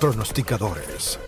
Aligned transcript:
pronosticadores. 0.00 1.18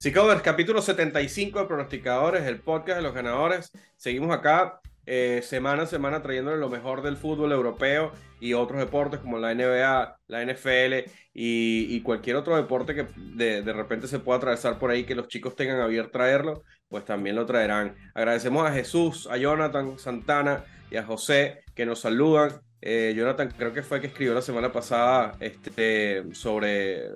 Seacover, 0.00 0.42
capítulo 0.42 0.80
75 0.80 1.60
de 1.60 1.66
Pronosticadores, 1.66 2.42
el 2.44 2.60
podcast 2.60 2.98
de 2.98 3.02
los 3.02 3.14
ganadores. 3.14 3.70
Seguimos 3.96 4.30
acá 4.30 4.80
eh, 5.06 5.40
semana 5.42 5.82
a 5.82 5.86
semana 5.86 6.22
trayéndole 6.22 6.58
lo 6.58 6.68
mejor 6.68 7.02
del 7.02 7.16
fútbol 7.16 7.50
europeo 7.50 8.12
y 8.40 8.52
otros 8.52 8.78
deportes 8.78 9.18
como 9.20 9.38
la 9.38 9.54
NBA, 9.54 10.16
la 10.28 10.44
NFL 10.44 11.10
y, 11.34 12.00
cualquier 12.02 12.36
otro 12.36 12.56
deporte 12.56 12.94
que 12.94 13.06
de, 13.16 13.62
de, 13.62 13.72
repente 13.72 14.06
se 14.06 14.20
pueda 14.20 14.38
atravesar 14.38 14.78
por 14.78 14.90
ahí 14.90 15.04
que 15.04 15.14
los 15.14 15.28
chicos 15.28 15.56
tengan 15.56 15.80
a 15.80 15.86
bien 15.86 16.10
traerlo, 16.10 16.62
pues 16.88 17.04
también 17.04 17.36
lo 17.36 17.46
traerán. 17.46 17.96
Agradecemos 18.14 18.66
a 18.66 18.72
Jesús, 18.72 19.28
a 19.30 19.36
Jonathan 19.36 19.98
Santana 19.98 20.64
y 20.90 20.96
a 20.96 21.04
José 21.04 21.62
que 21.74 21.86
nos 21.86 22.00
saludan. 22.00 22.60
Eh, 22.84 23.14
Jonathan 23.16 23.48
creo 23.56 23.72
que 23.72 23.82
fue 23.82 24.00
que 24.00 24.08
escribió 24.08 24.34
la 24.34 24.42
semana 24.42 24.72
pasada 24.72 25.36
este, 25.38 26.24
sobre, 26.34 27.10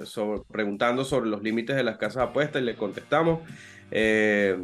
preguntando 0.48 1.04
sobre 1.04 1.28
los 1.28 1.42
límites 1.42 1.74
de 1.74 1.82
las 1.82 1.98
casas 1.98 2.28
apuestas 2.28 2.62
y 2.62 2.64
le 2.64 2.76
contestamos. 2.76 3.40
Eh, 3.90 4.56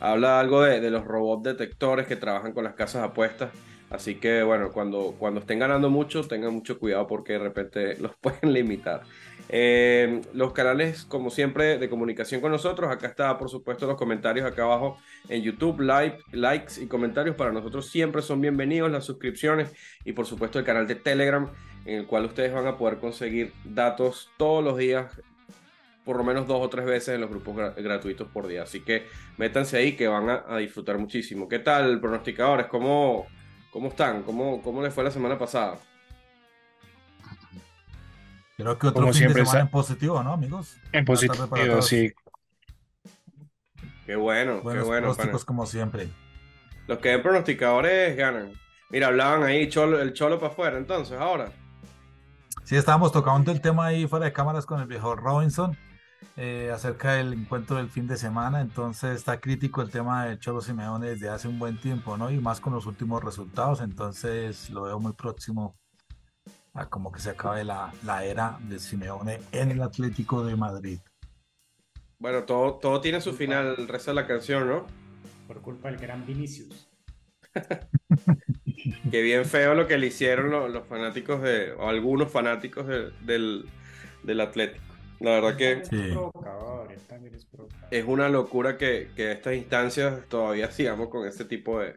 habla 0.00 0.40
algo 0.40 0.62
de, 0.62 0.90
los 0.90 1.04
robots 1.04 1.44
detectores 1.44 2.08
que 2.08 2.16
trabajan 2.16 2.52
con 2.52 2.64
las 2.64 2.74
casas 2.74 3.04
apuestas. 3.04 3.50
Así 3.88 4.16
que 4.16 4.42
bueno, 4.42 4.72
cuando, 4.72 5.14
cuando 5.16 5.40
estén 5.40 5.60
ganando 5.60 5.90
mucho, 5.90 6.24
tengan 6.24 6.52
mucho 6.54 6.78
cuidado 6.78 7.06
porque 7.06 7.34
de 7.34 7.38
repente 7.38 7.96
los 8.00 8.16
pueden 8.16 8.52
limitar. 8.52 9.02
Eh, 9.48 10.22
los 10.32 10.52
canales, 10.52 11.04
como 11.04 11.30
siempre, 11.30 11.78
de 11.78 11.88
comunicación 11.88 12.40
con 12.40 12.52
nosotros. 12.52 12.90
Acá 12.90 13.08
está, 13.08 13.38
por 13.38 13.50
supuesto, 13.50 13.86
los 13.86 13.96
comentarios 13.96 14.46
acá 14.46 14.62
abajo 14.64 14.98
en 15.28 15.42
YouTube, 15.42 15.80
like, 15.80 16.18
likes 16.32 16.80
y 16.80 16.86
comentarios 16.86 17.36
para 17.36 17.52
nosotros 17.52 17.88
siempre 17.88 18.22
son 18.22 18.40
bienvenidos, 18.40 18.90
las 18.90 19.04
suscripciones 19.04 19.72
y 20.04 20.12
por 20.12 20.26
supuesto 20.26 20.58
el 20.58 20.64
canal 20.64 20.86
de 20.86 20.94
Telegram 20.94 21.50
en 21.84 21.98
el 22.00 22.06
cual 22.06 22.26
ustedes 22.26 22.52
van 22.52 22.66
a 22.66 22.76
poder 22.76 22.98
conseguir 22.98 23.52
datos 23.64 24.30
todos 24.36 24.62
los 24.62 24.78
días, 24.78 25.20
por 26.04 26.16
lo 26.16 26.24
menos 26.24 26.46
dos 26.46 26.60
o 26.60 26.68
tres 26.68 26.84
veces 26.84 27.14
en 27.14 27.20
los 27.20 27.30
grupos 27.30 27.74
gratuitos 27.76 28.28
por 28.28 28.46
día. 28.46 28.62
Así 28.62 28.80
que 28.80 29.06
métanse 29.36 29.76
ahí 29.76 29.96
que 29.96 30.08
van 30.08 30.28
a, 30.30 30.56
disfrutar 30.58 30.98
muchísimo. 30.98 31.48
¿Qué 31.48 31.58
tal, 31.58 32.00
pronosticadores? 32.00 32.66
¿Cómo, 32.66 33.26
cómo 33.70 33.88
están? 33.88 34.22
¿Cómo, 34.22 34.62
¿Cómo 34.62 34.82
les 34.82 34.94
fue 34.94 35.04
la 35.04 35.10
semana 35.10 35.38
pasada? 35.38 35.78
Creo 38.62 38.78
que 38.78 38.86
otro 38.88 39.02
Como 39.02 39.12
fin 39.12 39.18
siempre 39.20 39.42
de 39.42 39.46
semana 39.46 39.64
en 39.64 39.70
positivo, 39.70 40.22
¿no, 40.22 40.32
amigos? 40.32 40.76
En 40.92 41.04
positivo, 41.04 41.82
sí. 41.82 42.12
Qué 44.06 44.16
bueno, 44.16 44.60
qué 44.62 44.80
bueno. 44.80 45.08
Pronósticos 45.08 45.44
como 45.44 45.66
siempre. 45.66 46.08
Los 46.86 46.98
que 46.98 47.10
ven 47.10 47.22
pronosticadores 47.22 48.16
ganan. 48.16 48.52
Mira, 48.90 49.08
hablaban 49.08 49.42
ahí 49.42 49.68
cholo, 49.68 50.00
el 50.00 50.12
cholo 50.12 50.38
para 50.38 50.52
afuera, 50.52 50.76
entonces, 50.76 51.18
ahora. 51.18 51.50
Sí, 52.64 52.76
estábamos 52.76 53.12
tocando 53.12 53.50
el 53.50 53.60
tema 53.60 53.86
ahí 53.86 54.06
fuera 54.06 54.26
de 54.26 54.32
cámaras 54.32 54.66
con 54.66 54.80
el 54.80 54.86
viejo 54.86 55.16
Robinson 55.16 55.76
eh, 56.36 56.70
acerca 56.72 57.14
del 57.14 57.32
encuentro 57.32 57.76
del 57.76 57.88
fin 57.88 58.06
de 58.06 58.16
semana. 58.16 58.60
Entonces 58.60 59.16
está 59.16 59.40
crítico 59.40 59.82
el 59.82 59.90
tema 59.90 60.26
del 60.26 60.38
Cholo 60.38 60.60
Simeone 60.60 61.08
desde 61.08 61.28
hace 61.28 61.48
un 61.48 61.58
buen 61.58 61.80
tiempo, 61.80 62.16
¿no? 62.16 62.30
Y 62.30 62.38
más 62.38 62.60
con 62.60 62.72
los 62.72 62.86
últimos 62.86 63.22
resultados. 63.22 63.80
Entonces 63.80 64.70
lo 64.70 64.82
veo 64.82 65.00
muy 65.00 65.12
próximo 65.12 65.76
como 66.88 67.12
que 67.12 67.20
se 67.20 67.30
acabe 67.30 67.64
la, 67.64 67.92
la 68.04 68.24
era 68.24 68.58
de 68.62 68.78
Simeone 68.78 69.40
en 69.52 69.70
el 69.70 69.82
Atlético 69.82 70.44
de 70.44 70.56
Madrid. 70.56 70.98
Bueno, 72.18 72.44
todo, 72.44 72.74
todo 72.74 73.00
tiene 73.00 73.20
su 73.20 73.32
final, 73.32 73.88
reza 73.88 74.12
la 74.12 74.26
canción, 74.26 74.68
¿no? 74.68 74.86
Por 75.46 75.60
culpa 75.60 75.90
del 75.90 75.98
gran 75.98 76.24
Vinicius. 76.24 76.88
Qué 79.10 79.22
bien 79.22 79.44
feo 79.44 79.74
lo 79.74 79.86
que 79.86 79.98
le 79.98 80.06
hicieron 80.06 80.50
los, 80.50 80.86
fanáticos 80.86 81.42
de, 81.42 81.72
o 81.72 81.88
algunos 81.88 82.30
fanáticos 82.30 82.86
del, 82.86 83.68
del 84.22 84.40
Atlético. 84.40 84.84
La 85.20 85.32
verdad 85.32 85.56
que 85.56 85.82
es 87.90 88.04
una 88.06 88.28
locura 88.28 88.78
que, 88.78 89.10
que 89.14 89.32
estas 89.32 89.54
instancias 89.54 90.26
todavía 90.28 90.70
sigamos 90.70 91.08
con 91.08 91.28
este 91.28 91.44
tipo 91.44 91.80
de, 91.80 91.96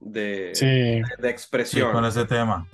de, 0.00 1.02
de, 1.18 1.30
expresión. 1.30 1.92
con 1.92 2.04
ese 2.04 2.24
tema. 2.24 2.66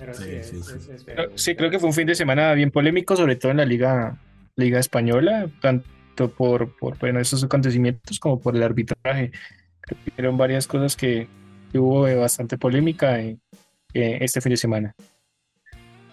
sí, 1.35 1.55
creo 1.55 1.69
que 1.69 1.79
fue 1.79 1.89
un 1.89 1.95
fin 1.95 2.07
de 2.07 2.15
semana 2.15 2.53
bien 2.53 2.71
polémico, 2.71 3.15
sobre 3.15 3.35
todo 3.35 3.51
en 3.51 3.57
la 3.57 3.65
Liga, 3.65 4.17
Liga 4.55 4.79
Española, 4.79 5.49
tanto 5.61 6.29
por, 6.29 6.75
por 6.77 6.97
bueno, 6.99 7.19
esos 7.19 7.43
acontecimientos 7.43 8.19
como 8.19 8.39
por 8.39 8.55
el 8.55 8.63
arbitraje. 8.63 9.31
Fueron 10.15 10.37
varias 10.37 10.67
cosas 10.67 10.95
que, 10.95 11.27
hubo 11.75 12.03
bastante 12.19 12.57
polémica 12.57 13.19
este 13.93 14.41
fin 14.41 14.51
de 14.51 14.57
semana. 14.57 14.95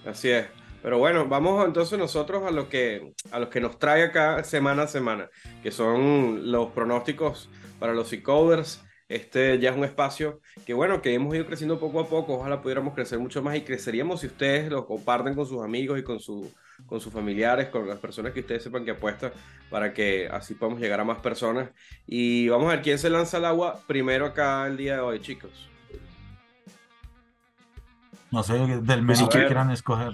Así 0.06 0.30
es. 0.30 0.46
Pero 0.82 0.98
bueno, 0.98 1.26
vamos 1.28 1.66
entonces 1.66 1.98
nosotros 1.98 2.44
a 2.46 2.50
lo 2.50 2.70
que 2.70 3.12
a 3.30 3.38
los 3.38 3.50
que 3.50 3.60
nos 3.60 3.78
trae 3.78 4.02
acá 4.02 4.42
semana 4.44 4.84
a 4.84 4.86
semana, 4.86 5.28
que 5.62 5.70
son 5.70 6.50
los 6.50 6.70
pronósticos 6.70 7.50
para 7.78 7.92
los 7.92 8.10
e-coders 8.12 8.82
este 9.10 9.58
ya 9.58 9.70
es 9.70 9.76
un 9.76 9.82
espacio 9.82 10.40
que 10.64 10.72
bueno, 10.72 11.02
que 11.02 11.12
hemos 11.12 11.34
ido 11.34 11.44
creciendo 11.44 11.80
poco 11.80 11.98
a 11.98 12.08
poco, 12.08 12.34
ojalá 12.34 12.62
pudiéramos 12.62 12.94
crecer 12.94 13.18
mucho 13.18 13.42
más 13.42 13.56
y 13.56 13.62
creceríamos 13.62 14.20
si 14.20 14.28
ustedes 14.28 14.70
lo 14.70 14.86
comparten 14.86 15.34
con 15.34 15.44
sus 15.44 15.64
amigos 15.64 15.98
y 15.98 16.04
con, 16.04 16.20
su, 16.20 16.54
con 16.86 17.00
sus 17.00 17.12
familiares, 17.12 17.68
con 17.70 17.88
las 17.88 17.98
personas 17.98 18.32
que 18.32 18.40
ustedes 18.40 18.62
sepan 18.62 18.84
que 18.84 18.92
apuestan, 18.92 19.32
para 19.68 19.92
que 19.92 20.28
así 20.30 20.54
podamos 20.54 20.80
llegar 20.80 21.00
a 21.00 21.04
más 21.04 21.18
personas. 21.18 21.70
Y 22.06 22.48
vamos 22.48 22.68
a 22.68 22.76
ver 22.76 22.82
quién 22.82 22.98
se 23.00 23.10
lanza 23.10 23.38
al 23.38 23.46
agua 23.46 23.80
primero 23.88 24.26
acá 24.26 24.64
el 24.68 24.76
día 24.76 24.94
de 24.94 25.00
hoy, 25.00 25.18
chicos. 25.18 25.68
No 28.30 28.44
sé, 28.44 28.54
del 28.54 29.02
menú 29.02 29.28
que 29.28 29.44
quieran 29.44 29.72
escoger. 29.72 30.12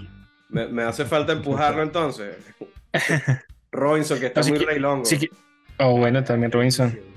Me, 0.49 0.81
hace 0.81 1.05
falta 1.05 1.33
empujarlo 1.33 1.83
entonces. 1.83 2.35
Robinson, 3.71 4.19
que 4.19 4.25
está 4.25 4.41
muy 4.41 4.57
reilongo. 4.57 5.03
oh, 5.77 5.97
bueno, 5.99 6.23
también 6.23 6.51
Robinson. 6.51 7.16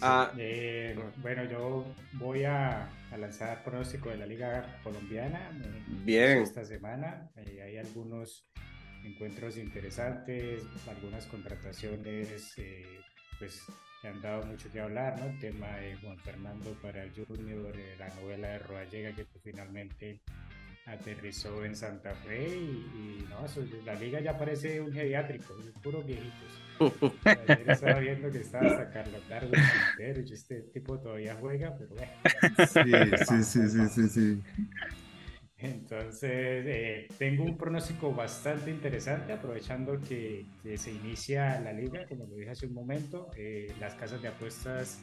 Ah, 0.00 0.32
eh, 0.38 0.96
bueno, 1.18 1.44
yo 1.44 1.84
voy 2.12 2.44
a, 2.44 2.88
lanzar 3.16 3.62
pronóstico 3.62 4.10
de 4.10 4.16
la 4.16 4.26
Liga 4.26 4.80
Colombiana. 4.82 5.50
Bien. 6.04 6.38
Esta 6.38 6.64
semana 6.64 7.30
eh, 7.36 7.62
hay 7.62 7.76
algunos 7.76 8.44
encuentros 9.04 9.56
interesantes, 9.56 10.64
algunas 10.88 11.26
contrataciones 11.26 12.54
eh, 12.56 13.00
pues, 13.38 13.62
que 14.02 14.08
han 14.08 14.20
dado 14.20 14.44
mucho 14.46 14.70
que 14.72 14.80
hablar, 14.80 15.20
¿no? 15.20 15.26
El 15.26 15.38
tema 15.38 15.76
de 15.76 15.96
Juan 15.96 16.18
Fernando 16.18 16.72
para 16.82 17.04
el 17.04 17.12
Junior, 17.12 17.72
la 17.98 18.08
novela 18.16 18.48
de 18.48 18.58
Roallega 18.58 19.12
que 19.14 19.24
pues, 19.24 19.44
finalmente 19.44 20.20
aterrizó 20.86 21.64
en 21.64 21.74
Santa 21.74 22.14
Fe 22.14 22.48
y, 22.48 23.24
no, 23.28 23.46
la 23.84 23.94
liga 23.94 24.20
ya 24.20 24.36
parece 24.36 24.80
un 24.80 24.92
geriátrico, 24.92 25.54
puro 25.82 26.02
viejitos. 26.02 26.60
Ayer 27.24 27.70
estaba 27.70 28.00
viendo 28.00 28.30
que 28.30 28.38
estaba 28.38 28.66
hasta 28.66 28.90
Carlos 28.90 29.28
Darwin 29.28 29.54
y 29.98 30.32
este 30.32 30.62
tipo 30.72 30.98
todavía 30.98 31.36
juega, 31.40 31.76
pero 31.76 31.94
bueno. 31.94 32.12
Sí, 33.24 33.42
sí, 33.44 33.68
sí, 33.68 33.88
sí, 33.88 34.08
sí. 34.08 34.42
Entonces, 35.56 36.64
eh, 36.66 37.08
tengo 37.16 37.44
un 37.44 37.56
pronóstico 37.56 38.12
bastante 38.12 38.70
interesante, 38.70 39.32
aprovechando 39.32 39.98
que, 40.00 40.44
se 40.76 40.92
inicia 40.92 41.58
la 41.60 41.72
liga, 41.72 42.06
como 42.06 42.26
lo 42.26 42.36
dije 42.36 42.50
hace 42.50 42.66
un 42.66 42.74
momento. 42.74 43.30
Eh, 43.36 43.72
las 43.80 43.94
casas 43.94 44.20
de 44.20 44.28
apuestas, 44.28 45.00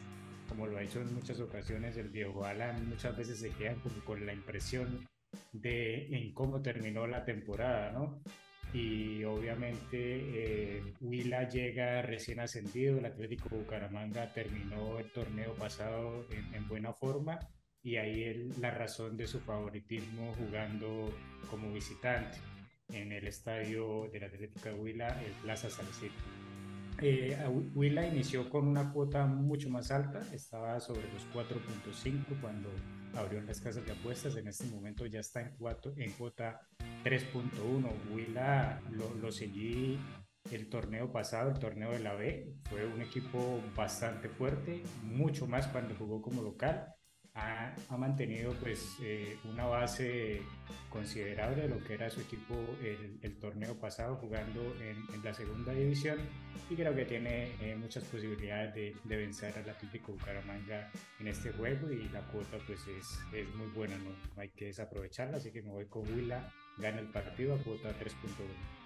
como 0.49 0.67
lo 0.67 0.77
ha 0.77 0.83
hecho 0.83 1.01
en 1.01 1.15
muchas 1.15 1.39
ocasiones 1.39 1.97
el 1.97 2.09
viejo 2.09 2.45
Alan, 2.45 2.87
muchas 2.87 3.17
veces 3.17 3.39
se 3.39 3.49
quedan 3.51 3.79
como 3.79 4.03
con 4.05 4.23
la 4.25 4.33
impresión 4.33 5.07
de 5.51 6.07
en 6.15 6.33
cómo 6.33 6.61
terminó 6.61 7.07
la 7.07 7.23
temporada, 7.23 7.91
¿no? 7.91 8.21
y 8.73 9.23
obviamente 9.25 9.97
eh, 9.97 10.93
Huila 11.01 11.47
llega 11.49 12.01
recién 12.01 12.39
ascendido, 12.39 12.97
el 12.97 13.05
Atlético 13.05 13.49
Bucaramanga 13.49 14.31
terminó 14.33 14.97
el 14.99 15.11
torneo 15.11 15.53
pasado 15.55 16.25
en, 16.31 16.67
buena 16.67 16.93
forma 16.93 17.39
y 17.83 17.97
ahí 17.97 18.49
la 18.59 18.71
razón 18.71 19.17
de 19.17 19.27
su 19.27 19.39
favoritismo 19.39 20.33
jugando 20.37 21.13
como 21.49 21.73
visitante 21.73 22.37
en 22.93 23.11
el 23.11 23.27
estadio 23.27 24.09
del 24.11 24.23
Atlético 24.23 24.69
de 24.69 24.75
Huila, 24.75 25.21
el 25.21 25.31
Plaza 25.43 25.69
Salcito. 25.69 26.13
Eh, 27.01 27.37
Huila 27.73 28.07
inició 28.07 28.49
con 28.49 28.67
una 28.67 28.93
cuota 28.93 29.25
mucho 29.25 29.69
más 29.69 29.91
alta, 29.91 30.21
estaba 30.33 30.79
sobre 30.79 31.11
los 31.11 31.27
4.5 31.33 32.39
cuando 32.39 32.69
abrió 33.15 33.41
las 33.41 33.61
casas 33.61 33.85
de 33.85 33.91
apuestas, 33.91 34.35
en 34.35 34.47
este 34.47 34.65
momento 34.65 35.05
ya 35.05 35.19
está 35.19 35.41
en, 35.41 35.55
en 35.97 36.11
cuota 36.13 36.61
3.1. 37.03 37.89
Huila 38.11 38.81
lo, 38.91 39.13
lo 39.15 39.31
seguí 39.31 39.99
el 40.49 40.69
torneo 40.69 41.11
pasado, 41.11 41.51
el 41.51 41.59
torneo 41.59 41.91
de 41.91 41.99
la 41.99 42.13
B, 42.13 42.55
fue 42.69 42.85
un 42.85 43.01
equipo 43.01 43.61
bastante 43.75 44.27
fuerte, 44.27 44.83
mucho 45.03 45.47
más 45.47 45.67
cuando 45.67 45.95
jugó 45.95 46.21
como 46.21 46.41
local. 46.41 46.93
Ha, 47.33 47.73
ha 47.87 47.97
mantenido 47.97 48.53
pues 48.55 48.97
eh, 49.01 49.37
una 49.45 49.65
base 49.65 50.41
considerable 50.89 51.61
de 51.61 51.69
lo 51.69 51.81
que 51.81 51.93
era 51.93 52.09
su 52.09 52.19
equipo 52.19 52.55
el, 52.83 53.17
el 53.21 53.39
torneo 53.39 53.73
pasado 53.75 54.17
jugando 54.17 54.61
en, 54.81 54.97
en, 55.15 55.23
la 55.23 55.33
segunda 55.33 55.71
división 55.71 56.19
y 56.69 56.75
creo 56.75 56.93
que 56.93 57.05
tiene 57.05 57.53
eh, 57.61 57.77
muchas 57.77 58.03
posibilidades 58.03 58.75
de, 58.75 58.95
de, 59.05 59.15
vencer 59.15 59.57
al 59.57 59.69
Atlético 59.69 60.11
Bucaramanga 60.11 60.91
en 61.21 61.27
este 61.29 61.53
juego 61.53 61.89
y 61.89 62.09
la 62.09 62.19
cuota 62.27 62.57
pues 62.67 62.81
es, 62.87 63.19
es 63.33 63.55
muy 63.55 63.67
buena, 63.67 63.97
¿no? 63.97 64.11
hay 64.35 64.49
que 64.49 64.65
desaprovecharla, 64.65 65.37
así 65.37 65.51
que 65.51 65.61
me 65.61 65.69
voy 65.69 65.85
con 65.85 66.03
Huila 66.11 66.51
gana 66.77 66.99
el 66.99 67.07
partido 67.07 67.55
a 67.55 67.57
cuota 67.59 67.89
3.1. 67.89 68.81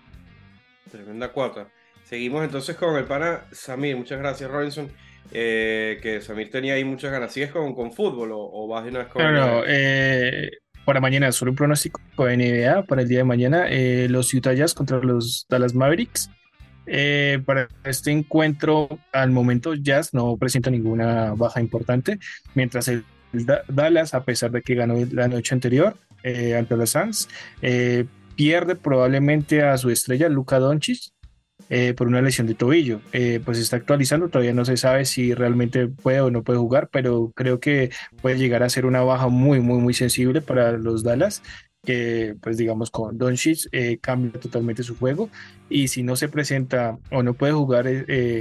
Tremenda 0.92 1.32
cuota. 1.32 1.68
Seguimos 2.04 2.44
entonces 2.44 2.76
con 2.76 2.96
el 2.96 3.06
pana 3.06 3.46
Samir. 3.52 3.98
Muchas 3.98 4.20
gracias, 4.20 4.50
Robinson. 4.50 4.92
Eh, 5.31 6.00
que 6.01 6.22
Samir 6.22 6.50
tenía 6.50 6.74
ahí 6.75 6.83
muchas 6.83 7.12
ganas. 7.12 7.33
¿Sigues 7.33 7.51
con, 7.51 7.74
con 7.74 7.92
fútbol 7.92 8.30
o, 8.33 8.68
vas 8.68 8.83
de 8.83 8.92
una 8.92 9.00
vez 9.00 9.07
con.? 9.10 9.24
No, 9.24 9.31
no, 9.31 9.63
eh, 9.68 10.51
para 10.86 11.01
mañana, 11.01 11.31
solo 11.31 11.51
un 11.51 11.57
pronóstico 11.57 12.00
de 12.25 12.38
NBA 12.38 12.83
para 12.83 13.01
el 13.01 13.07
día 13.07 13.19
de 13.19 13.24
mañana. 13.24 13.68
Eh, 13.69 14.07
los 14.10 14.33
Utah 14.33 14.54
Jazz 14.54 14.74
contra 14.74 15.00
los 15.00 15.45
Dallas 15.50 15.74
Mavericks. 15.74 16.30
para 17.45 17.68
este 17.83 18.12
encuentro, 18.12 18.88
al 19.12 19.31
momento, 19.31 19.74
Jazz 19.74 20.13
no 20.13 20.38
presenta 20.38 20.69
ninguna 20.69 21.33
baja 21.33 21.60
importante, 21.60 22.19
mientras 22.54 22.88
el 22.88 23.04
Dallas, 23.68 24.13
a 24.13 24.24
pesar 24.24 24.51
de 24.51 24.62
que 24.62 24.75
ganó 24.75 24.95
la 25.12 25.27
noche 25.27 25.54
anterior 25.54 25.98
ante 26.24 26.77
los 26.77 26.92
Suns, 26.92 27.27
pierde 28.36 28.75
probablemente 28.75 29.63
a 29.63 29.77
su 29.77 29.89
estrella 29.89 30.30
Luka 30.30 30.60
Doncic 30.60 31.12
eh, 31.70 31.94
por 31.96 32.08
una 32.08 32.22
lesión 32.22 32.48
de 32.48 32.54
tobillo. 32.54 33.02
Eh, 33.12 33.42
pues 33.44 33.58
está 33.58 33.78
actualizando, 33.78 34.30
todavía 34.30 34.54
no 34.54 34.66
se 34.66 34.78
sabe 34.78 35.06
si 35.06 35.34
realmente 35.34 35.88
puede 35.88 36.22
o 36.22 36.30
no 36.30 36.44
puede 36.44 36.60
jugar, 36.60 36.90
pero 36.92 37.32
creo 37.36 37.60
que 37.60 37.92
puede 38.22 38.38
llegar 38.38 38.64
a 38.64 38.70
ser 38.70 38.86
una 38.86 39.02
baja 39.02 39.30
muy, 39.30 39.60
muy, 39.60 39.80
muy 39.80 39.94
sensible 39.94 40.42
para 40.42 40.74
los 40.74 41.04
Dallas 41.04 41.42
que 41.84 42.36
pues 42.42 42.58
digamos 42.58 42.90
con 42.90 43.16
Doncic 43.16 43.68
eh, 43.72 44.00
cambia 44.02 44.40
totalmente 44.40 44.82
su 44.82 44.98
juego 44.98 45.30
y 45.70 45.88
si 45.88 46.02
no 46.02 46.16
se 46.16 46.28
presenta 46.28 46.98
o 47.12 47.22
no 47.22 47.36
puede 47.36 47.54
jugar 47.54 47.86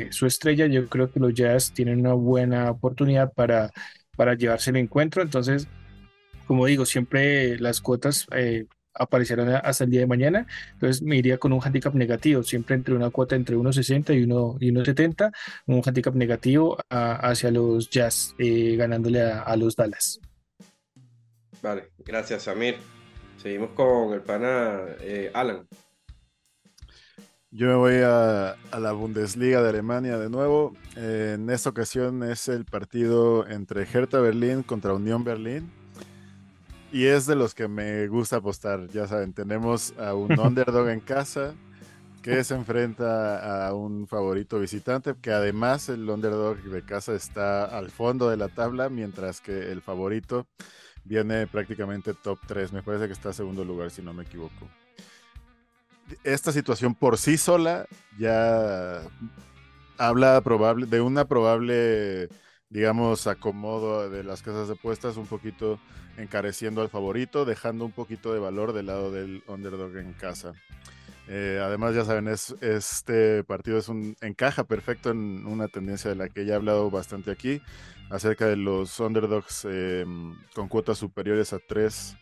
su 0.09 0.25
estrella 0.25 0.67
yo 0.67 0.89
creo 0.89 1.13
que 1.13 1.21
los 1.21 1.35
Jazz 1.35 1.71
tienen 1.75 2.01
una 2.01 2.15
buena 2.15 2.71
oportunidad 2.71 3.35
para, 3.35 3.71
para 4.17 4.33
llevarse 4.33 4.71
el 4.71 4.77
encuentro 4.77 5.21
entonces 5.21 5.69
como 6.47 6.65
digo 6.65 6.87
siempre 6.87 7.59
las 7.59 7.83
cuotas 7.83 8.27
aparecerán 8.95 9.61
hasta 9.63 9.85
el 9.85 9.91
día 9.91 10.01
de 10.01 10.07
mañana. 10.07 10.47
Entonces 10.75 11.03
me 11.03 11.17
iría 11.17 11.39
con 11.39 11.53
un 11.53 11.61
handicap 11.63 11.95
negativo, 11.95 12.43
siempre 12.43 12.77
entre 12.77 12.95
una 12.95 13.11
cuota 13.11 13.37
entre 13.37 13.57
1.60 13.57 14.15
y 14.15 14.27
1.70, 14.27 15.33
un 15.67 15.83
handicap 15.85 16.15
negativo 16.15 16.79
hacia 16.89 17.51
los 17.51 17.91
Jazz, 17.91 18.35
eh, 18.39 18.77
ganándole 18.77 19.23
a, 19.23 19.57
los 19.57 19.77
Dallas. 19.77 20.21
Vale, 21.63 21.91
gracias 22.05 22.43
Samir. 22.43 22.77
Seguimos 23.37 23.71
con 23.71 24.13
el 24.13 24.21
pana 24.21 24.81
eh, 25.01 25.31
Alan. 25.35 25.67
Yo 27.51 27.69
me 27.69 27.75
voy 27.75 27.95
a, 28.05 28.57
la 28.79 28.93
Bundesliga 28.93 29.63
de 29.63 29.69
Alemania 29.69 30.19
de 30.19 30.29
nuevo. 30.29 30.75
en 30.97 31.49
esta 31.51 31.71
ocasión 31.71 32.25
es 32.25 32.49
el 32.49 32.65
partido 32.65 33.47
entre 33.47 33.83
Hertha 33.83 34.19
Berlín 34.19 34.65
contra 34.65 34.93
Unión 34.93 35.23
Berlín 35.23 35.71
y 36.95 37.07
es 37.07 37.27
de 37.27 37.35
los 37.35 37.57
que 37.57 37.67
me 37.67 38.07
gusta 38.07 38.37
apostar. 38.37 38.87
Ya 38.87 39.09
saben, 39.09 39.33
tenemos 39.33 39.93
a 39.99 40.15
un 40.15 40.31
underdog 40.39 40.89
en 40.89 41.01
casa 41.01 41.53
que 42.23 42.45
se 42.45 42.55
enfrenta 42.55 43.67
a 43.67 43.75
un 43.75 44.07
favorito 44.07 44.61
visitante, 44.61 45.13
que 45.21 45.33
además 45.33 45.89
el 45.89 46.09
underdog 46.09 46.63
de 46.63 46.85
casa 46.85 47.13
está 47.15 47.65
al 47.65 47.91
fondo 47.91 48.31
de 48.31 48.37
la 48.37 48.49
tabla, 48.49 48.91
mientras 48.91 49.41
que 49.41 49.73
el 49.73 49.83
favorito 49.83 50.47
viene 51.05 51.49
prácticamente 51.49 52.15
top 52.15 52.39
3. 52.47 52.73
Me 52.73 52.85
parece 52.85 53.09
que 53.09 53.13
está 53.13 53.31
en 53.31 53.35
segundo 53.35 53.65
lugar, 53.65 53.91
si 53.91 54.01
no 54.01 54.15
me 54.15 54.23
equivoco. 54.23 54.69
Esta 56.23 56.53
situación 56.53 56.95
por 56.95 57.19
sí 57.19 57.37
sola 57.37 57.87
ya 58.21 59.03
habla 59.99 60.41
probable, 60.43 60.87
de 60.87 61.01
una 61.01 61.25
probable 61.25 62.29
digamos, 62.75 63.29
acomodo 63.29 64.11
de 64.11 64.25
las 64.25 64.43
casas 64.43 64.69
de 64.69 64.75
puestas, 64.75 65.17
un 65.17 65.29
poquito 65.29 65.79
encareciendo 66.17 66.83
al 66.83 66.89
favorito, 66.89 67.45
dejando 67.45 67.85
un 67.85 67.93
poquito 67.93 68.35
de 68.35 68.41
valor 68.41 68.73
del 68.73 68.87
lado 68.87 69.13
del 69.13 69.45
underdog 69.47 69.97
en 69.97 70.13
casa. 70.13 70.55
Eh, 71.29 71.61
además, 71.63 71.95
ya 71.95 72.05
saben, 72.05 72.27
es, 72.27 72.57
este 72.61 73.45
partido 73.45 73.79
es 73.79 73.89
un, 73.89 74.17
encaja 74.21 74.65
perfecto 74.65 75.13
en 75.13 75.47
una 75.47 75.69
tendencia 75.69 76.11
de 76.11 76.17
la 76.17 76.29
que 76.29 76.47
ya 76.47 76.55
he 76.55 76.57
hablado 76.57 76.91
bastante 76.91 77.31
aquí, 77.31 77.63
acerca 78.11 78.49
de 78.49 78.57
los 78.57 78.99
underdogs 78.99 79.65
em, 79.67 80.35
con 80.53 80.67
cuotas 80.67 80.99
superiores 80.99 81.53
a 81.53 81.61
3 81.61 82.17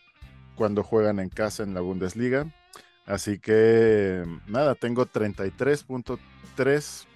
cuando 0.55 0.83
juegan 0.83 1.19
en 1.19 1.29
casa 1.29 1.63
en 1.63 1.73
la 1.73 1.81
Bundesliga. 1.81 2.45
Así 3.07 3.39
que, 3.39 4.23
nada, 4.45 4.75
tengo 4.75 5.07
33.3 5.07 7.07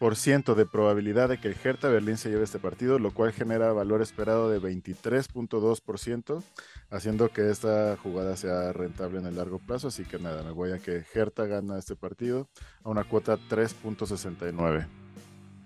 de 0.00 0.64
probabilidad 0.64 1.28
de 1.28 1.38
que 1.38 1.48
el 1.48 1.56
Hertha 1.62 1.88
Berlín 1.88 2.16
se 2.16 2.30
lleve 2.30 2.44
este 2.44 2.58
partido, 2.58 2.98
lo 2.98 3.12
cual 3.12 3.32
genera 3.32 3.70
valor 3.74 4.00
esperado 4.00 4.50
de 4.50 4.58
23.2%, 4.58 6.42
haciendo 6.88 7.28
que 7.28 7.50
esta 7.50 7.98
jugada 7.98 8.34
sea 8.36 8.72
rentable 8.72 9.18
en 9.18 9.26
el 9.26 9.36
largo 9.36 9.58
plazo. 9.58 9.88
Así 9.88 10.04
que 10.04 10.18
nada, 10.18 10.42
me 10.42 10.52
voy 10.52 10.72
a 10.72 10.78
que 10.78 11.04
Hertha 11.14 11.44
gana 11.44 11.78
este 11.78 11.96
partido 11.96 12.48
a 12.82 12.88
una 12.88 13.04
cuota 13.04 13.36
3.69. 13.50 14.86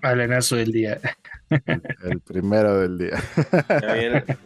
Alenazo 0.03 0.57
del 0.57 0.73
día. 0.73 1.01
El, 2.03 2.21
primero 2.21 2.81
del 2.81 2.99
día. 2.99 3.23
Ya 3.69 3.95
viene 3.95 4.25
el 4.27 4.37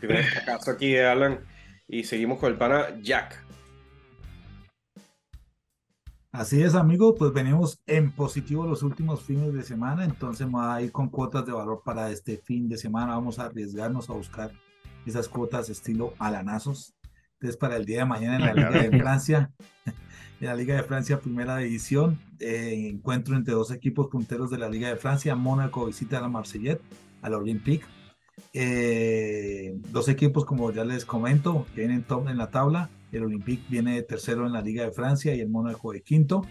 primer 0.00 0.24
caso 0.44 0.72
aquí 0.72 0.92
de 0.92 1.06
Alan. 1.06 1.38
Y 1.86 2.02
seguimos 2.02 2.40
con 2.40 2.50
el 2.50 2.58
pana 2.58 3.00
Jack. 3.00 3.45
Así 6.36 6.62
es, 6.62 6.74
amigos, 6.74 7.14
pues 7.18 7.32
venimos 7.32 7.80
en 7.86 8.12
positivo 8.12 8.66
los 8.66 8.82
últimos 8.82 9.22
fines 9.22 9.54
de 9.54 9.62
semana, 9.62 10.04
entonces 10.04 10.44
vamos 10.44 10.66
a 10.66 10.82
ir 10.82 10.92
con 10.92 11.08
cuotas 11.08 11.46
de 11.46 11.52
valor 11.52 11.80
para 11.82 12.10
este 12.10 12.36
fin 12.36 12.68
de 12.68 12.76
semana. 12.76 13.14
Vamos 13.14 13.38
a 13.38 13.46
arriesgarnos 13.46 14.10
a 14.10 14.12
buscar 14.12 14.52
esas 15.06 15.30
cuotas 15.30 15.70
estilo 15.70 16.12
alanazos. 16.18 16.94
Entonces, 17.32 17.56
para 17.56 17.76
el 17.76 17.86
día 17.86 18.00
de 18.00 18.04
mañana 18.04 18.36
en 18.36 18.44
la 18.44 18.52
Liga 18.70 18.82
de 18.82 18.98
Francia, 18.98 19.50
en 20.40 20.46
la 20.46 20.54
Liga 20.54 20.76
de 20.76 20.82
Francia, 20.82 21.20
primera 21.20 21.62
edición, 21.62 22.18
eh, 22.38 22.90
encuentro 22.92 23.34
entre 23.34 23.54
dos 23.54 23.70
equipos 23.70 24.08
punteros 24.08 24.50
de 24.50 24.58
la 24.58 24.68
Liga 24.68 24.90
de 24.90 24.96
Francia. 24.96 25.34
Mónaco 25.36 25.86
visita 25.86 26.18
a 26.18 26.20
la 26.20 26.28
Marsellette, 26.28 26.82
al 27.22 27.32
Olympique. 27.32 27.86
Eh, 28.52 29.80
dos 29.90 30.10
equipos, 30.10 30.44
como 30.44 30.70
ya 30.70 30.84
les 30.84 31.06
comento, 31.06 31.66
que 31.74 31.80
vienen 31.80 32.02
top 32.02 32.28
en 32.28 32.36
la 32.36 32.50
tabla. 32.50 32.90
El 33.12 33.24
Olympique 33.24 33.64
viene 33.68 34.02
tercero 34.02 34.46
en 34.46 34.52
la 34.52 34.62
Liga 34.62 34.84
de 34.84 34.92
Francia 34.92 35.34
y 35.34 35.40
el 35.40 35.48
Mónaco 35.48 35.92
de 35.92 36.02
quinto. 36.02 36.42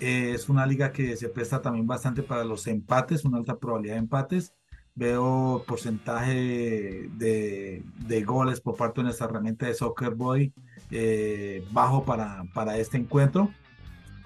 Eh, 0.00 0.32
es 0.34 0.48
una 0.48 0.66
liga 0.66 0.92
que 0.92 1.16
se 1.16 1.28
presta 1.28 1.62
también 1.62 1.86
bastante 1.86 2.22
para 2.22 2.44
los 2.44 2.66
empates, 2.66 3.24
una 3.24 3.38
alta 3.38 3.58
probabilidad 3.58 3.94
de 3.94 4.00
empates. 4.00 4.54
Veo 4.94 5.64
porcentaje 5.66 7.08
de, 7.16 7.82
de 8.06 8.22
goles 8.24 8.60
por 8.60 8.76
parte 8.76 9.00
de 9.00 9.04
nuestra 9.04 9.26
herramienta 9.26 9.66
de 9.66 9.74
Soccer 9.74 10.14
Boy 10.14 10.52
eh, 10.90 11.64
bajo 11.70 12.04
para, 12.04 12.44
para 12.54 12.78
este 12.78 12.96
encuentro. 12.96 13.50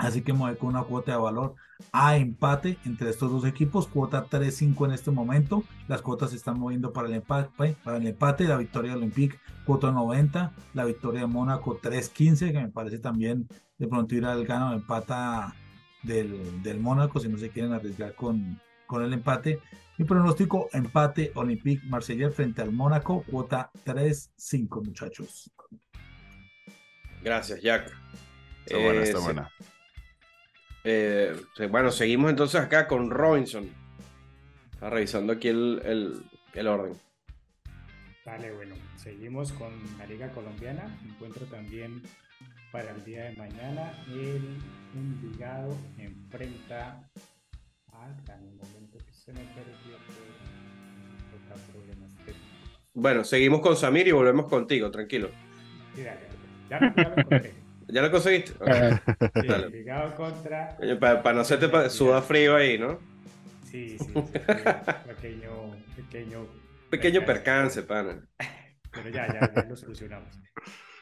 Así 0.01 0.23
que 0.23 0.33
me 0.33 0.39
voy 0.39 0.57
con 0.57 0.71
una 0.71 0.83
cuota 0.85 1.13
de 1.13 1.19
valor 1.19 1.57
a 1.93 2.17
empate 2.17 2.79
entre 2.87 3.11
estos 3.11 3.31
dos 3.31 3.45
equipos, 3.45 3.87
cuota 3.87 4.27
3-5 4.27 4.87
en 4.87 4.93
este 4.93 5.11
momento. 5.11 5.63
Las 5.89 6.01
cuotas 6.01 6.31
se 6.31 6.37
están 6.37 6.59
moviendo 6.59 6.95
para 6.95 7.09
el 7.09 7.15
empate, 7.15 7.77
para 7.85 7.99
el 7.99 8.07
empate, 8.07 8.45
la 8.45 8.57
victoria 8.57 8.93
de 8.93 8.97
Olympique 8.97 9.39
cuota 9.67 9.91
90, 9.91 10.55
la 10.73 10.85
victoria 10.87 11.21
de 11.21 11.27
Mónaco 11.27 11.79
3-15, 11.81 12.51
que 12.51 12.61
me 12.61 12.69
parece 12.69 12.99
también 12.99 13.47
de 13.77 13.87
pronto 13.89 14.15
ir 14.15 14.25
al 14.25 14.47
gano 14.47 14.71
de 14.71 14.77
empata 14.77 15.55
del, 16.03 16.63
del 16.63 16.81
Mónaco 16.81 17.21
si 17.21 17.29
no 17.29 17.37
se 17.37 17.51
quieren 17.51 17.75
arriesgar 17.75 18.15
con, 18.15 18.59
con 18.87 19.05
el 19.05 19.13
empate. 19.13 19.61
Mi 19.99 20.07
pronóstico, 20.07 20.71
empate 20.73 21.31
Olympique 21.35 21.87
Marsella 21.87 22.31
frente 22.31 22.63
al 22.63 22.73
Mónaco, 22.73 23.23
cuota 23.31 23.71
3-5 23.85 24.83
muchachos. 24.83 25.51
Gracias, 27.23 27.61
Jack. 27.61 27.93
Está 28.65 28.79
buena, 28.79 29.03
está 29.03 29.19
eh, 29.19 29.23
buena. 29.23 29.51
Eh, 30.85 31.37
bueno, 31.71 31.91
seguimos 31.91 32.31
entonces 32.31 32.61
acá 32.61 32.87
con 32.89 33.11
Robinson. 33.11 33.69
Está 34.73 34.91
revisando 34.91 35.33
aquí 35.33 35.49
el, 35.49 36.23
orden. 36.67 36.95
Vale, 38.25 38.53
bueno, 38.53 38.75
seguimos 38.97 39.53
con 39.53 39.73
la 39.99 40.07
Liga 40.07 40.31
Colombiana. 40.31 40.99
Encuentro 41.05 41.47
también 41.47 42.03
para 42.73 42.91
el 42.93 43.05
día 43.05 43.25
de 43.25 43.37
mañana 43.37 43.93
el 44.09 44.59
Envigado 44.95 45.77
enfrenta 45.99 47.11
un 48.41 48.57
momento 48.57 48.99
que 48.99 49.13
se 49.13 49.33
me 49.33 49.41
perdió 49.41 49.99
problemas 51.73 52.11
Bueno, 52.95 53.25
seguimos 53.25 53.61
con 53.61 53.77
Samir 53.77 54.09
y 54.09 54.13
volvemos 54.13 54.47
contigo, 54.47 54.91
tranquilo. 54.91 55.31
Sí, 55.95 56.03
dale, 56.03 56.21
Ya, 56.71 56.95
ya 56.97 57.09
lo 57.09 57.17
encontré. 57.17 57.60
¿Ya 57.93 58.03
lo 58.03 58.11
conseguiste? 58.11 58.53
ligado 59.71 60.15
contra. 60.15 60.77
Para, 60.99 61.33
no 61.33 61.41
hacerte 61.41 61.91
suda 61.91 62.23
frío 62.23 62.57
ahí, 62.57 62.79
¿no? 62.79 62.99
Sí, 63.65 63.97
sí. 63.99 64.13
pequeño. 65.07 65.77
Pequeño, 65.97 66.47
pequeño 66.91 67.25
percance, 67.25 67.83
pana. 67.83 68.27
Pero 68.93 69.11
ya, 69.11 69.33
ya, 69.33 69.53
ya 69.55 69.69
lo 69.69 69.77
solucionamos. 69.77 70.41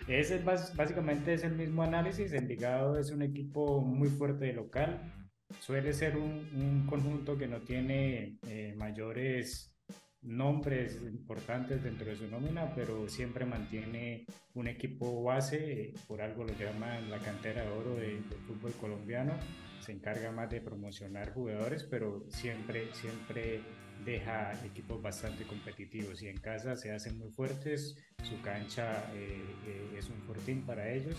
Ese 0.07 0.37
es 0.37 0.45
básicamente 0.45 1.35
es 1.35 1.45
el 1.45 1.53
mismo 1.53 1.83
análisis. 1.83 2.33
Envigado 2.33 2.99
es 2.99 3.11
un 3.11 3.23
equipo 3.23 3.81
muy 3.81 4.09
fuerte 4.09 4.47
de 4.47 4.53
local. 4.55 5.13
Suele 5.61 5.93
ser 5.93 6.17
un, 6.17 6.51
un 6.55 6.87
conjunto 6.87 7.39
que 7.39 7.47
no 7.47 7.61
tiene 7.61 8.37
eh, 8.47 8.75
mayores 8.77 9.78
nombres 10.23 11.01
importantes 11.03 11.83
dentro 11.83 12.07
de 12.07 12.17
su 12.17 12.27
nómina, 12.29 12.75
pero 12.75 13.09
siempre 13.09 13.45
mantiene 13.45 14.27
un 14.55 14.69
equipo 14.69 15.23
base, 15.23 15.95
por 16.07 16.21
algo 16.21 16.45
lo 16.45 16.53
llaman 16.59 17.11
la 17.11 17.19
cantera 17.19 17.63
de 17.63 17.71
oro 17.71 17.95
del 17.95 18.23
fútbol 18.47 18.73
colombiano, 18.81 19.35
se 19.81 19.93
encarga 19.93 20.31
más 20.33 20.51
de 20.51 20.61
promocionar 20.61 21.33
jugadores, 21.33 21.85
pero 21.85 22.25
siempre, 22.29 22.93
siempre 22.95 23.61
deja 24.05 24.53
equipos 24.65 25.01
bastante 25.01 25.45
competitivos 25.45 26.23
y 26.23 26.29
en 26.29 26.39
casa 26.39 26.77
se 26.77 26.93
hacen 26.93 27.19
muy 27.19 27.31
fuertes, 27.31 27.97
su 28.23 28.41
cancha 28.43 29.11
eh, 29.15 29.41
eh, 29.67 29.97
es 29.99 30.09
un 30.09 30.21
fortín 30.23 30.65
para 30.65 30.93
ellos. 30.93 31.17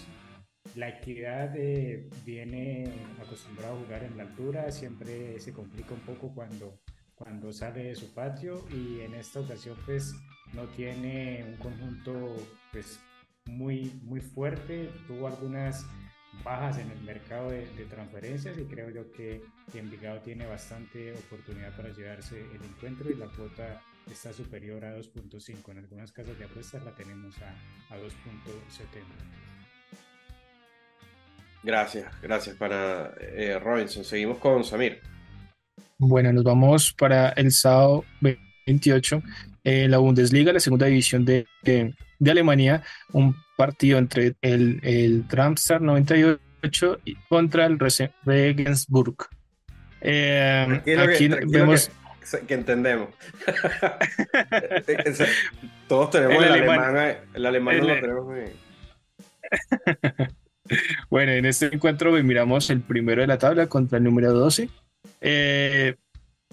La 0.75 0.89
equidad 0.89 1.55
eh, 1.55 2.09
viene 2.25 2.91
acostumbrado 3.21 3.75
a 3.75 3.79
jugar 3.79 4.03
en 4.03 4.17
la 4.17 4.23
altura, 4.23 4.71
siempre 4.71 5.39
se 5.39 5.53
complica 5.53 5.93
un 5.93 6.01
poco 6.01 6.33
cuando 6.33 6.79
cuando 7.19 7.51
sale 7.51 7.83
de 7.83 7.95
su 7.95 8.11
patio 8.13 8.65
y 8.71 9.01
en 9.01 9.13
esta 9.13 9.41
ocasión 9.41 9.77
pues 9.85 10.15
no 10.53 10.63
tiene 10.69 11.45
un 11.47 11.57
conjunto 11.57 12.35
pues 12.71 12.99
muy, 13.45 13.99
muy 14.03 14.21
fuerte, 14.21 14.89
tuvo 15.07 15.27
algunas 15.27 15.85
bajas 16.43 16.77
en 16.77 16.89
el 16.91 17.01
mercado 17.01 17.49
de, 17.51 17.65
transferencias 17.89 18.57
y 18.57 18.63
creo 18.63 18.89
yo 18.89 19.11
que 19.11 19.41
Envigado 19.73 20.19
tiene 20.21 20.45
bastante 20.45 21.13
oportunidad 21.13 21.75
para 21.75 21.89
llevarse 21.89 22.39
el 22.39 22.63
encuentro 22.63 23.09
y 23.09 23.15
la 23.15 23.27
cuota 23.27 23.81
está 24.09 24.33
superior 24.33 24.83
a 24.85 24.97
2.5. 24.97 25.71
En 25.71 25.77
algunas 25.79 26.11
casas 26.11 26.38
de 26.39 26.45
apuestas 26.45 26.83
la 26.83 26.93
tenemos 26.95 27.35
a, 27.41 27.93
a 27.93 27.97
2.70. 27.97 28.09
Gracias, 31.61 32.21
gracias 32.21 32.55
para 32.55 33.13
eh, 33.19 33.59
Robinson. 33.59 34.03
Seguimos 34.03 34.38
con 34.38 34.63
Samir. 34.63 35.01
Bueno, 36.01 36.31
nos 36.31 36.45
vamos 36.45 36.93
para 36.93 37.31
el 37.31 37.51
sábado 37.51 38.05
28 38.21 39.21
en 39.65 39.91
la 39.91 39.97
Bundesliga, 39.97 40.53
la 40.53 40.61
segunda 40.61 40.85
división 40.85 41.25
de, 41.25 41.45
de, 41.61 41.93
Alemania, 42.31 42.83
un 43.11 43.35
partido 43.57 43.97
entre 43.97 44.33
el, 44.41 44.79
el 44.81 45.25
98 45.27 46.99
contra 47.27 47.65
el 47.65 47.77
Regensburg. 47.79 49.27
Eh, 49.99 50.81
aquí 50.97 51.27
vemos 51.27 51.91
que, 52.47 52.53
entendemos. 52.53 53.09
Todos 55.89 56.11
tenemos 56.11 56.41
el, 56.41 56.49
alemán, 56.49 57.17
el 57.33 57.45
alemán 57.45 57.77
no 57.77 57.83
lo 57.83 57.99
tenemos 57.99 58.25
Bueno, 61.09 61.33
en 61.33 61.45
este 61.45 61.75
encuentro 61.75 62.13
miramos 62.23 62.69
el 62.69 62.79
primero 62.79 63.19
de 63.19 63.27
la 63.27 63.37
tabla 63.37 63.67
contra 63.67 63.97
el 63.97 64.05
número 64.05 64.31
12 64.31 64.69
eh, 65.21 65.95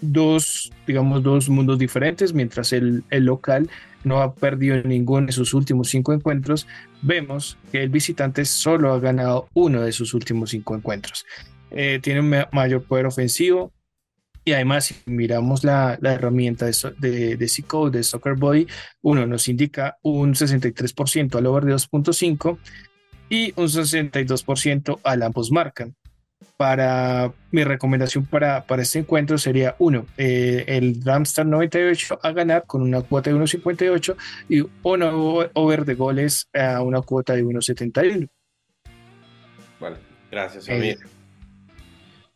dos, 0.01 0.71
digamos, 0.87 1.23
dos 1.23 1.49
mundos 1.49 1.79
diferentes, 1.79 2.33
mientras 2.33 2.73
el, 2.73 3.05
el, 3.11 3.25
local 3.25 3.71
no 4.05 4.21
ha 4.21 4.35
perdido 4.35 4.83
ninguno 4.83 5.27
de 5.27 5.33
sus 5.33 5.55
últimos 5.55 5.89
cinco 5.89 6.13
encuentros, 6.13 6.67
vemos 7.03 7.57
que 7.73 7.83
el 7.83 7.89
visitante 7.89 8.45
solo 8.45 8.93
ha 8.93 9.01
ganado 9.01 9.49
uno 9.55 9.81
de 9.83 9.93
sus 9.93 10.15
últimos 10.15 10.51
cinco 10.51 10.75
encuentros. 10.75 11.25
Eh, 11.71 11.99
tiene 12.03 12.21
un 12.21 12.33
mayor 12.53 12.85
poder 12.85 13.07
ofensivo 13.07 13.73
y 14.45 14.53
además 14.53 14.85
si 14.87 14.95
miramos 15.07 15.65
la, 15.65 15.99
la 16.01 16.13
herramienta 16.13 16.67
de, 16.67 16.73
de, 16.99 17.37
de 17.37 17.49
C-Code, 17.49 17.99
de 17.99 18.05
Soccer 18.05 18.35
Body, 18.35 18.67
uno 19.03 19.27
nos 19.27 19.49
indica 19.49 19.99
un 20.03 20.35
63% 20.35 21.35
al 21.37 21.47
over 21.47 21.65
de 21.65 21.75
2.5 21.75 22.59
y 23.29 23.53
un 23.57 23.67
62% 23.67 25.01
al 25.03 25.23
ambos 25.23 25.51
marcan 25.51 25.97
para 26.57 27.33
mi 27.51 27.65
recomendación 27.65 28.25
para, 28.25 28.67
para 28.67 28.83
este 28.83 28.99
encuentro 28.99 29.39
sería 29.39 29.77
uno, 29.79 30.07
eh, 30.17 30.65
el 30.69 31.01
Dramstar 31.01 31.47
98 31.47 32.19
a 32.23 32.33
ganar 32.33 32.65
con 32.67 32.83
una 32.83 33.03
cuota 33.03 33.31
de 33.31 33.37
1.58 33.37 34.17
y 34.49 34.61
un 34.61 35.51
over 35.55 35.85
de 35.85 35.95
goles 35.95 36.49
a 36.55 36.83
una 36.83 37.03
cuota 37.03 37.35
de 37.35 37.45
1.71. 37.45 38.29
Vale, 39.81 39.97
gracias, 40.31 40.69
eh, 40.69 40.97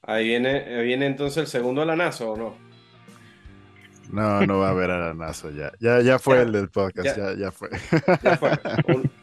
ahí 0.02 0.28
viene, 0.28 0.82
viene 0.82 1.06
entonces 1.06 1.38
el 1.38 1.46
segundo 1.46 1.82
alanazo, 1.82 2.32
¿o 2.32 2.36
no? 2.36 2.70
No, 4.12 4.44
no 4.44 4.58
va 4.58 4.68
a 4.68 4.70
haber 4.70 4.90
alanazo 4.90 5.50
ya. 5.50 5.72
Ya, 5.78 6.00
ya 6.00 6.18
fue 6.18 6.42
el 6.42 6.52
del 6.52 6.68
podcast, 6.68 7.16
ya, 7.16 7.32
ya, 7.34 7.52
fue. 7.52 7.68
Ya 8.22 8.36
fue. 8.36 8.50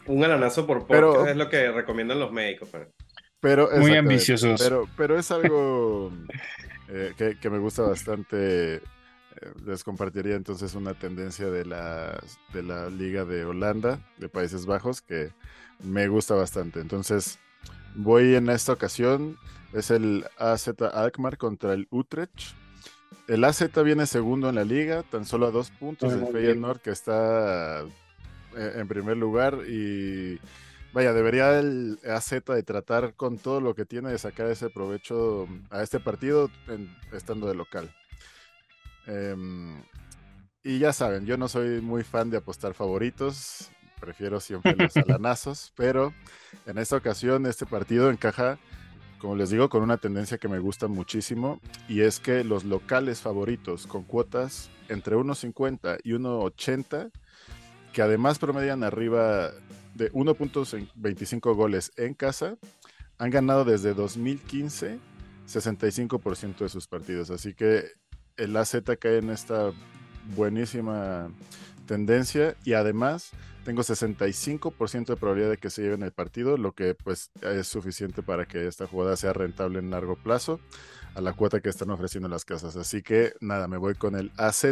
Un, 0.05 0.23
alanazo 0.23 0.65
por 0.65 0.87
podcast 0.87 1.27
es 1.27 1.35
lo 1.35 1.49
que 1.49 1.71
recomiendan 1.71 2.19
los 2.19 2.31
médicos. 2.31 2.69
Pero... 2.71 2.87
Pero, 3.47 3.69
Muy 3.77 3.95
ambiciosos. 3.95 4.61
Pero, 4.61 4.89
pero 4.97 5.17
es 5.17 5.31
algo 5.31 6.11
eh, 6.89 7.35
que, 7.39 7.49
me 7.49 7.59
gusta 7.59 7.83
bastante. 7.83 8.75
Eh, 8.75 8.81
les 9.65 9.83
compartiría 9.83 10.35
entonces 10.35 10.75
una 10.75 10.93
tendencia 10.93 11.47
de 11.49 11.65
la, 11.65 12.19
de 12.53 12.63
la 12.63 12.89
Liga 12.89 13.23
de 13.23 13.45
Holanda, 13.45 13.99
de 14.17 14.27
Países 14.27 14.65
Bajos, 14.65 15.01
que 15.01 15.31
me 15.81 16.07
gusta 16.09 16.35
bastante. 16.35 16.81
Entonces, 16.81 17.39
voy 17.95 18.35
en 18.35 18.49
esta 18.49 18.73
ocasión. 18.73 19.37
Es 19.73 19.91
el 19.91 20.25
AZ 20.37 20.69
Alkmaar 20.93 21.37
contra 21.37 21.73
el 21.73 21.87
Utrecht. 21.89 22.55
El 23.27 23.43
AZ 23.43 23.63
viene 23.83 24.05
segundo 24.05 24.49
en 24.49 24.55
la 24.55 24.63
liga, 24.63 25.03
tan 25.03 25.25
solo 25.25 25.47
a 25.47 25.51
dos 25.51 25.69
puntos 25.71 26.13
del 26.13 26.27
Feyenoord, 26.31 26.79
que 26.79 26.91
está 26.91 27.81
eh, 27.81 28.73
en 28.75 28.87
primer 28.87 29.17
lugar. 29.17 29.59
Y 29.67 30.39
Vaya, 30.93 31.13
debería 31.13 31.59
el 31.59 31.99
AZ 32.09 32.31
de 32.45 32.63
tratar 32.63 33.13
con 33.13 33.37
todo 33.37 33.61
lo 33.61 33.75
que 33.75 33.85
tiene 33.85 34.09
de 34.09 34.17
sacar 34.17 34.47
ese 34.47 34.69
provecho 34.69 35.47
a 35.69 35.83
este 35.83 35.99
partido 35.99 36.49
estando 37.11 37.47
de 37.47 37.55
local. 37.55 37.93
Em, 39.05 39.83
y 40.63 40.79
ya 40.79 40.93
saben, 40.93 41.25
yo 41.25 41.37
no 41.37 41.47
soy 41.47 41.81
muy 41.81 42.03
fan 42.03 42.29
de 42.29 42.37
apostar 42.37 42.73
favoritos, 42.73 43.69
prefiero 43.99 44.39
siempre 44.39 44.75
los 44.75 44.95
alanazos, 44.97 45.71
pero 45.75 46.13
en 46.65 46.77
esta 46.77 46.97
ocasión 46.97 47.45
este 47.45 47.65
partido 47.65 48.09
encaja, 48.09 48.57
como 49.19 49.35
les 49.35 49.49
digo, 49.49 49.69
con 49.69 49.81
una 49.81 49.97
tendencia 49.97 50.37
que 50.37 50.47
me 50.47 50.59
gusta 50.59 50.87
muchísimo 50.87 51.59
y 51.87 52.01
es 52.01 52.19
que 52.19 52.43
los 52.43 52.63
locales 52.63 53.21
favoritos 53.21 53.87
con 53.87 54.03
cuotas 54.03 54.69
entre 54.89 55.15
1.50 55.15 55.99
y 56.03 56.11
1.80, 56.11 57.11
que 57.93 58.01
además 58.01 58.39
promedian 58.39 58.83
arriba 58.83 59.51
de 59.97 60.11
1.25 60.13 61.55
goles 61.55 61.91
en 61.97 62.13
casa, 62.13 62.57
han 63.17 63.29
ganado 63.29 63.65
desde 63.65 63.93
2015 63.93 64.99
65% 65.47 66.57
de 66.59 66.69
sus 66.69 66.87
partidos. 66.87 67.31
Así 67.31 67.53
que 67.53 67.85
el 68.35 68.55
AZ 68.55 68.75
cae 68.99 69.17
en 69.17 69.29
esta 69.29 69.71
buenísima 70.35 71.31
tendencia 71.85 72.55
y 72.65 72.73
además 72.73 73.31
tengo 73.63 73.81
65% 73.81 75.05
de 75.05 75.15
probabilidad 75.15 75.49
de 75.49 75.57
que 75.57 75.69
se 75.69 75.81
lleven 75.81 76.03
el 76.03 76.11
partido, 76.11 76.57
lo 76.57 76.73
que 76.73 76.95
pues 76.95 77.31
es 77.41 77.67
suficiente 77.67 78.21
para 78.23 78.45
que 78.45 78.67
esta 78.67 78.87
jugada 78.87 79.17
sea 79.17 79.33
rentable 79.33 79.79
en 79.79 79.89
largo 79.89 80.15
plazo 80.15 80.59
a 81.15 81.21
la 81.21 81.33
cuota 81.33 81.59
que 81.59 81.69
están 81.69 81.89
ofreciendo 81.89 82.29
las 82.29 82.45
casas. 82.45 82.75
Así 82.75 83.01
que 83.01 83.33
nada, 83.41 83.67
me 83.67 83.77
voy 83.77 83.95
con 83.95 84.15
el 84.15 84.31
AZ 84.37 84.65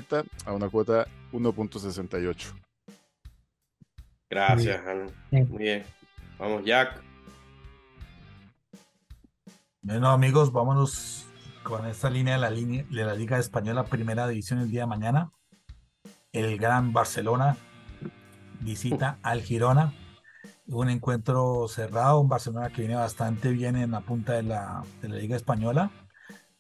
a 0.46 0.54
una 0.54 0.70
cuota 0.70 1.08
1.68. 1.34 2.65
Gracias, 4.36 4.82
Muy 5.32 5.58
bien. 5.58 5.86
Vamos, 6.38 6.66
Jack. 6.66 7.02
Bueno, 9.82 10.10
amigos, 10.10 10.52
vámonos 10.52 11.26
con 11.64 11.86
esta 11.86 12.10
línea 12.10 12.34
de 12.34 12.42
la, 12.42 12.50
línea 12.50 12.84
de 12.90 13.06
la 13.06 13.16
Liga 13.16 13.40
Española 13.40 13.86
Primera 13.86 14.28
División 14.28 14.60
el 14.60 14.70
día 14.70 14.82
de 14.82 14.88
mañana. 14.88 15.32
El 16.34 16.58
Gran 16.58 16.92
Barcelona 16.92 17.56
visita 18.60 19.20
al 19.24 19.42
Girona. 19.42 19.94
Un 20.68 20.90
encuentro 20.90 21.70
cerrado, 21.70 22.20
un 22.20 22.28
Barcelona 22.28 22.72
que 22.72 22.82
viene 22.82 22.96
bastante 22.96 23.52
bien 23.52 23.78
en 23.78 23.92
la 23.92 24.02
punta 24.02 24.34
de 24.34 24.44
la, 24.44 24.84
de 25.02 25.08
la 25.08 25.16
Liga 25.16 25.38
Española 25.38 25.92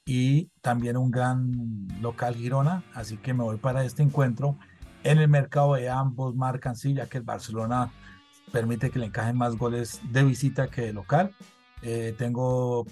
y 0.05 0.49
también 0.61 0.95
un 0.95 1.11
gran 1.11 1.51
local 1.99 2.35
Girona, 2.35 2.83
así 2.93 3.17
que 3.17 3.33
me 3.33 3.43
voy 3.43 3.57
para 3.57 3.83
este 3.83 4.01
encuentro 4.01 4.57
en 5.05 5.19
el 5.19 5.27
mercado 5.27 5.75
de 5.75 5.87
ambos 5.87 6.35
marcan 6.35 6.75
sí, 6.75 6.95
ya 6.95 7.07
que 7.07 7.19
el 7.19 7.23
Barcelona 7.23 7.91
permite 8.51 8.89
que 8.89 8.99
le 8.99 9.05
encajen 9.05 9.37
más 9.37 9.55
goles 9.55 10.01
de 10.11 10.23
visita 10.23 10.67
que 10.67 10.81
de 10.81 10.93
local. 10.93 11.33
Eh, 11.83 12.15
tengo 12.17 12.85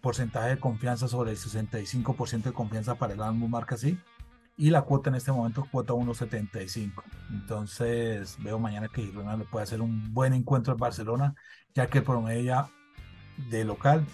porcentaje 0.00 0.50
de 0.50 0.58
confianza 0.58 1.06
sobre 1.06 1.30
el 1.30 1.36
65% 1.36 2.42
de 2.42 2.52
confianza 2.52 2.96
para 2.96 3.14
el 3.14 3.22
ambos 3.22 3.48
marca 3.48 3.76
sí. 3.76 3.96
Y 4.56 4.70
la 4.70 4.82
cuota 4.82 5.10
en 5.10 5.16
este 5.16 5.30
momento 5.30 5.62
es 5.62 5.70
cuota 5.70 5.94
1.75. 5.94 7.04
Entonces 7.30 8.36
veo 8.40 8.58
mañana 8.58 8.88
que 8.88 9.02
Girona 9.02 9.36
le 9.36 9.44
puede 9.44 9.62
hacer 9.62 9.80
un 9.80 10.12
buen 10.12 10.34
encuentro 10.34 10.72
al 10.72 10.80
Barcelona, 10.80 11.34
ya 11.74 11.86
que 11.86 12.02
promedia 12.02 12.68
de 13.50 13.64
local 13.64 14.04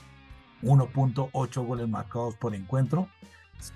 1.8 0.63 1.67
goles 1.67 1.89
marcados 1.89 2.37
por 2.37 2.55
encuentro 2.55 3.09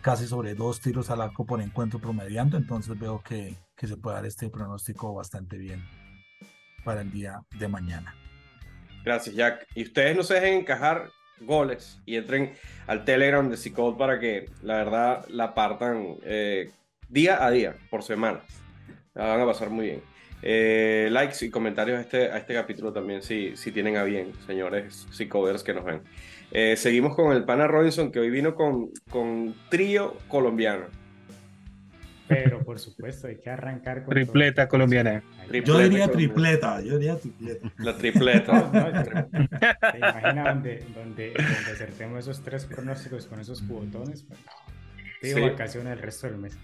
casi 0.01 0.27
sobre 0.27 0.55
dos 0.55 0.81
tiros 0.81 1.11
al 1.11 1.21
arco 1.21 1.45
por 1.45 1.61
encuentro 1.61 1.99
promediando, 1.99 2.57
entonces 2.57 2.99
veo 2.99 3.23
que, 3.23 3.57
que 3.77 3.87
se 3.87 3.97
puede 3.97 4.17
dar 4.17 4.27
este 4.27 4.49
pronóstico 4.49 5.15
bastante 5.15 5.59
bien 5.59 5.85
para 6.85 7.01
el 7.01 7.11
día 7.11 7.41
de 7.59 7.69
mañana. 7.69 8.15
Gracias, 9.05 9.35
Jack. 9.35 9.67
Y 9.75 9.85
ustedes 9.85 10.17
no 10.17 10.23
se 10.23 10.35
dejen 10.35 10.61
encajar 10.61 11.11
goles 11.41 12.01
y 12.07 12.17
entren 12.17 12.55
al 12.87 13.05
Telegram 13.05 13.49
de 13.49 13.57
Cicode 13.57 13.99
para 13.99 14.19
que 14.19 14.49
la 14.63 14.77
verdad 14.77 15.27
la 15.29 15.55
partan. 15.55 16.17
Eh, 16.25 16.71
día 17.09 17.45
a 17.45 17.51
día, 17.51 17.77
por 17.91 18.03
semanas. 18.03 18.43
La 19.15 19.27
van 19.27 19.41
a 19.41 19.47
pasar 19.47 19.71
muy 19.71 19.87
bien. 19.87 20.03
Eh, 20.41 21.09
likes 21.13 21.45
y 21.45 21.51
comentarios 21.51 21.99
a 21.99 22.01
este, 22.01 22.33
a 22.33 22.39
este 22.39 22.55
capítulo 22.55 22.93
también, 22.93 23.23
si, 23.23 23.57
si 23.57 23.71
tienen 23.71 23.97
a 23.97 24.03
bien, 24.03 24.33
señores 24.47 25.07
psicoders 25.13 25.63
que 25.63 25.75
nos 25.75 25.85
ven. 25.85 26.03
Eh, 26.55 26.77
seguimos 26.77 27.17
con 27.17 27.35
el 27.35 27.45
pana 27.45 27.67
Robinson, 27.67 28.13
que 28.13 28.21
hoy 28.21 28.31
vino 28.31 28.55
con, 28.55 28.91
con 29.11 29.55
trío 29.71 30.19
colombiano. 30.29 30.87
Pero 32.29 32.63
por 32.63 32.79
supuesto, 32.79 33.27
hay 33.27 33.37
que 33.37 33.51
arrancar 33.51 34.05
con. 34.05 34.15
Tripleta 34.15 34.69
colombiana. 34.69 35.23
yo 35.65 35.79
diría 35.79 36.09
tripleta, 36.09 36.81
yo 36.83 36.99
diría 36.99 37.19
tripleta. 37.19 37.71
La 37.79 37.97
tripleta. 37.97 38.71
¿Te 39.93 39.99
imaginas 39.99 40.55
donde, 40.55 40.85
donde, 40.95 41.33
acertemos 41.73 42.21
esos 42.21 42.43
tres 42.43 42.65
pronósticos 42.67 43.27
con 43.27 43.41
esos 43.41 43.63
jugotones? 43.63 44.25
Pues, 45.21 45.37
no, 45.37 45.43
vacaciones 45.43 45.93
el 45.95 45.99
resto 45.99 46.27
del 46.27 46.37
mes. 46.39 46.59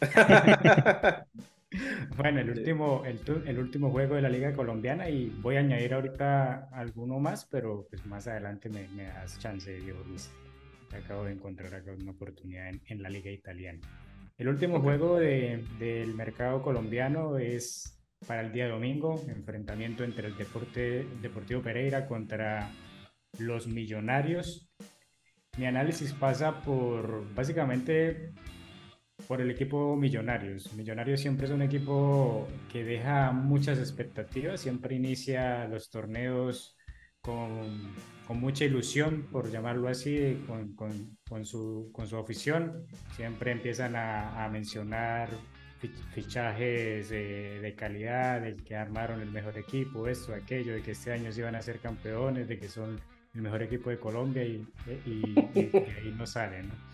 Bueno, 2.16 2.40
el 2.40 2.50
último, 2.50 3.04
el, 3.04 3.20
el, 3.46 3.58
último 3.58 3.90
juego 3.90 4.16
de 4.16 4.22
la 4.22 4.28
Liga 4.28 4.52
Colombiana 4.52 5.08
y 5.08 5.28
voy 5.28 5.56
a 5.56 5.60
añadir 5.60 5.94
ahorita 5.94 6.68
alguno 6.72 7.20
más, 7.20 7.46
pero 7.46 7.86
pues 7.88 8.04
más 8.06 8.26
adelante 8.26 8.68
me, 8.68 8.88
me 8.88 9.04
das 9.04 9.38
chance, 9.38 9.72
Diego 9.72 10.02
Luis. 10.08 10.30
Acabo 10.92 11.24
de 11.24 11.32
encontrar 11.32 11.72
acá 11.74 11.92
una 11.92 12.10
oportunidad 12.10 12.68
en, 12.68 12.82
en 12.86 13.02
la 13.02 13.08
Liga 13.08 13.30
Italiana. 13.30 13.80
El 14.36 14.48
último 14.48 14.80
juego 14.80 15.18
de, 15.18 15.62
del 15.78 16.14
mercado 16.14 16.62
colombiano 16.62 17.38
es 17.38 18.00
para 18.26 18.40
el 18.40 18.52
día 18.52 18.68
domingo, 18.68 19.22
enfrentamiento 19.28 20.02
entre 20.02 20.28
el 20.28 20.36
Deporte, 20.36 21.06
Deportivo 21.22 21.62
Pereira 21.62 22.06
contra 22.06 22.70
los 23.38 23.66
Millonarios. 23.66 24.70
Mi 25.58 25.66
análisis 25.66 26.12
pasa 26.12 26.60
por 26.62 27.34
básicamente 27.34 28.32
por 29.30 29.40
el 29.40 29.48
equipo 29.48 29.94
Millonarios. 29.94 30.74
Millonarios 30.74 31.20
siempre 31.20 31.46
es 31.46 31.52
un 31.52 31.62
equipo 31.62 32.48
que 32.72 32.82
deja 32.82 33.30
muchas 33.30 33.78
expectativas, 33.78 34.60
siempre 34.60 34.96
inicia 34.96 35.68
los 35.68 35.88
torneos 35.88 36.76
con, 37.20 37.94
mucha 38.28 38.64
ilusión, 38.64 39.28
por 39.30 39.48
llamarlo 39.48 39.86
así, 39.88 40.44
con, 40.74 41.46
su, 41.46 41.92
afición. 42.20 42.88
Siempre 43.14 43.52
empiezan 43.52 43.94
a, 43.94 44.48
mencionar 44.50 45.28
fichajes 46.12 47.08
de, 47.10 47.74
calidad, 47.78 48.40
de 48.40 48.56
que 48.56 48.74
armaron 48.74 49.20
el 49.20 49.30
mejor 49.30 49.56
equipo, 49.56 50.08
esto, 50.08 50.34
aquello, 50.34 50.72
de 50.74 50.82
que 50.82 50.90
este 50.90 51.12
año 51.12 51.30
se 51.30 51.38
iban 51.38 51.54
a 51.54 51.62
ser 51.62 51.78
campeones, 51.78 52.48
de 52.48 52.58
que 52.58 52.68
son 52.68 53.00
el 53.36 53.42
mejor 53.42 53.62
equipo 53.62 53.90
de 53.90 54.00
Colombia 54.00 54.42
y, 54.42 54.66
y, 55.06 55.50
y 55.54 55.70
ahí 55.76 56.12
no 56.18 56.26
salen. 56.26 56.66
¿no? 56.66 56.89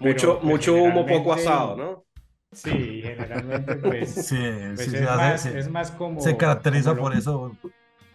Mucho, 0.00 0.40
pues, 0.40 0.44
mucho 0.44 0.74
humo 0.74 1.06
poco 1.06 1.32
asado, 1.32 1.76
¿no? 1.76 2.04
Sí, 2.52 3.00
generalmente 3.02 3.76
pues, 3.76 4.10
sí, 4.26 4.36
pues 4.74 4.90
sí, 4.90 4.96
es, 4.96 5.02
más, 5.02 5.46
es, 5.46 5.70
más, 5.70 5.90
como... 5.92 6.20
Se 6.20 6.36
caracteriza 6.36 6.96
por 6.96 7.14
eso. 7.14 7.56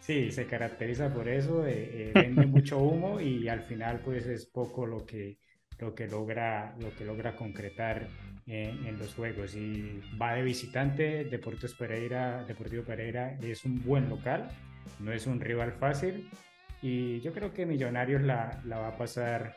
Sí, 0.01 0.31
se 0.31 0.45
caracteriza 0.45 1.13
por 1.13 1.29
eso, 1.29 1.65
eh, 1.65 1.73
eh, 1.73 2.11
vende 2.13 2.45
mucho 2.45 2.77
humo 2.79 3.19
y 3.21 3.47
al 3.47 3.61
final 3.61 4.01
pues 4.03 4.25
es 4.27 4.45
poco 4.45 4.85
lo 4.85 5.05
que, 5.05 5.39
lo 5.79 5.95
que, 5.95 6.07
logra, 6.07 6.75
lo 6.79 6.93
que 6.95 7.05
logra 7.05 7.35
concretar 7.35 8.07
en, 8.45 8.85
en 8.85 8.99
los 8.99 9.15
juegos. 9.15 9.55
Y 9.55 10.01
va 10.21 10.33
de 10.33 10.43
visitante, 10.43 11.23
Deportes 11.23 11.73
Pereira, 11.73 12.43
Deportivo 12.43 12.83
Pereira 12.83 13.37
es 13.41 13.63
un 13.63 13.83
buen 13.83 14.09
local, 14.09 14.49
no 14.99 15.13
es 15.13 15.27
un 15.27 15.39
rival 15.39 15.71
fácil 15.71 16.29
y 16.81 17.19
yo 17.21 17.33
creo 17.33 17.53
que 17.53 17.65
Millonarios 17.65 18.21
la, 18.21 18.61
la 18.65 18.79
va 18.79 18.89
a 18.89 18.97
pasar 18.97 19.55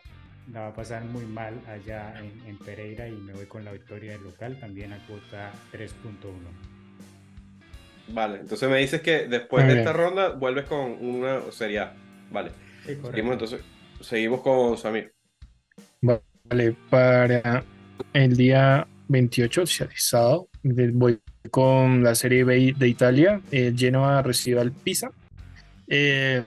la 0.52 0.60
va 0.60 0.68
a 0.68 0.74
pasar 0.74 1.04
muy 1.04 1.24
mal 1.24 1.60
allá 1.68 2.14
en, 2.18 2.56
Pereira 2.58 3.08
y 3.08 3.12
me 3.12 3.32
voy 3.32 3.46
con 3.46 3.64
la 3.64 3.72
victoria 3.72 4.12
del 4.12 4.24
local 4.24 4.58
también 4.58 4.92
a 4.92 5.06
cuota 5.06 5.52
3.1. 5.72 5.92
Vale, 8.08 8.40
entonces 8.40 8.68
me 8.68 8.78
dices 8.78 9.02
que 9.02 9.26
después 9.28 9.66
de 9.66 9.78
esta 9.78 9.92
ronda 9.92 10.30
vuelves 10.30 10.64
con 10.64 10.92
una 11.04 11.40
serie 11.50 11.80
A. 11.80 11.94
Vale. 12.30 12.50
seguimos 12.84 13.32
entonces, 13.32 13.60
seguimos 14.00 14.40
con 14.40 14.76
Samir. 14.78 15.12
Vale, 16.00 16.74
para 16.88 17.62
el 18.12 18.36
día 18.36 18.86
28, 19.08 19.62
o 19.62 19.66
sea, 19.66 19.88
sábado, 19.94 20.48
voy 20.62 21.20
con 21.50 22.02
la 22.02 22.14
Serie 22.14 22.44
B 22.44 22.74
de 22.76 22.88
Italia. 22.88 23.40
El 23.50 23.76
Genoa 23.76 24.22
recibe 24.22 24.60
al 24.60 24.72
Pisa. 24.72 25.10
Eh, 25.86 26.42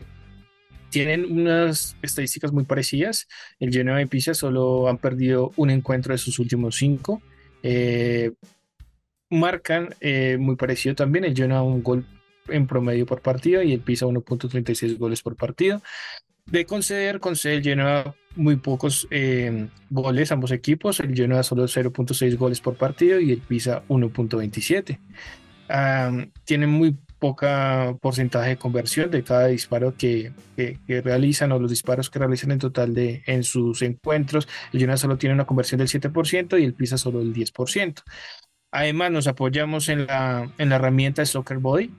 tienen 0.92 1.32
unas 1.32 1.96
estadísticas 2.02 2.52
muy 2.52 2.66
parecidas. 2.66 3.28
El 3.60 3.72
Genoa 3.72 4.02
y 4.02 4.06
Pisa 4.06 4.34
solo 4.34 4.88
han 4.90 4.98
perdido 4.98 5.52
un 5.56 5.72
encuentro 5.72 6.14
de 6.14 6.18
sus 6.18 6.38
últimos 6.38 6.76
cinco. 6.76 7.22
Eh, 7.64 8.34
marcan 9.30 9.96
eh, 10.02 10.38
muy 10.40 10.58
parecido 10.58 10.94
también. 10.94 11.26
El 11.26 11.36
Genoa 11.36 11.64
un 11.64 11.82
gol 11.82 12.06
en 12.50 12.68
promedio 12.68 13.06
por 13.06 13.22
partido 13.22 13.64
y 13.64 13.72
el 13.74 13.80
Pisa 13.80 14.06
1.36 14.06 14.98
goles 14.98 15.22
por 15.22 15.36
partido. 15.36 15.82
De 16.46 16.66
conceder, 16.66 17.22
concede 17.22 17.56
el 17.56 17.64
Genoa 17.64 18.14
muy 18.36 18.58
pocos 18.58 19.08
eh, 19.12 19.70
goles 19.90 20.32
ambos 20.34 20.52
equipos. 20.52 21.00
El 21.00 21.16
Genoa 21.16 21.44
solo 21.44 21.64
0.6 21.64 22.38
goles 22.38 22.60
por 22.60 22.76
partido 22.76 23.20
y 23.20 23.32
el 23.32 23.40
Pisa 23.40 23.84
1.27. 23.88 25.00
tienen 26.44 26.70
muy 26.70 26.98
poca 27.22 27.96
porcentaje 28.02 28.50
de 28.50 28.58
conversión 28.58 29.12
de 29.12 29.24
cada 29.24 29.46
disparo 29.46 29.94
que, 29.96 30.34
realizan 30.88 31.52
o 31.52 31.60
los 31.60 31.70
disparos 31.70 32.10
que 32.10 32.18
realizan 32.18 32.50
en 32.52 32.58
total 32.58 32.96
de, 32.96 33.22
en 33.28 33.44
sus 33.44 33.84
encuentros. 33.84 34.48
El 34.74 34.80
Genoa 34.80 34.98
solo 34.98 35.20
tiene 35.20 35.36
una 35.36 35.46
conversión 35.46 35.78
del 35.78 35.88
7% 35.88 36.60
y 36.60 36.64
el 36.66 36.74
Pisa 36.74 36.98
solo 36.98 37.22
el 37.22 37.32
10%. 37.32 38.02
Además, 38.72 39.12
nos 39.12 39.28
apoyamos 39.28 39.88
en 39.90 40.08
la, 40.08 40.52
en 40.58 40.70
la 40.70 40.78
herramienta 40.78 41.24
Soccer 41.24 41.60
Body 41.60 41.92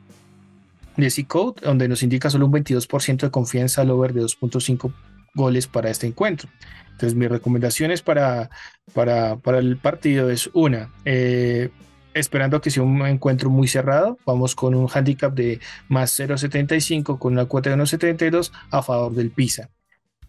de 0.97 1.09
C-Code, 1.09 1.61
donde 1.63 1.87
nos 1.87 2.03
indica 2.03 2.29
solo 2.29 2.47
un 2.47 2.53
22% 2.53 3.21
de 3.21 3.31
confianza 3.31 3.83
al 3.83 3.91
over 3.91 4.13
de 4.13 4.23
2.5 4.23 4.93
goles 5.35 5.69
para 5.69 5.89
este 5.89 6.09
encuentro. 6.09 6.49
Entonces, 6.91 7.15
mis 7.15 7.29
recomendaciones 7.29 8.03
para, 8.03 8.51
para, 8.93 9.37
para 9.37 9.59
el 9.61 9.77
partido 9.77 10.31
es 10.31 10.51
una, 10.53 10.91
eh, 11.05 11.71
esperando 12.15 12.61
que 12.61 12.71
sea 12.71 12.83
un 12.83 13.05
encuentro 13.07 13.51
muy 13.51 13.69
cerrado. 13.69 14.19
Vamos 14.27 14.55
con 14.55 14.75
un 14.75 14.89
handicap 14.93 15.33
de 15.33 15.61
más 15.89 16.19
0.75 16.19 17.19
con 17.19 17.33
una 17.35 17.47
cuota 17.47 17.71
de 17.71 17.77
1.72 17.77 18.53
a 18.71 18.83
favor 18.83 19.13
del 19.13 19.31
Pisa. 19.31 19.71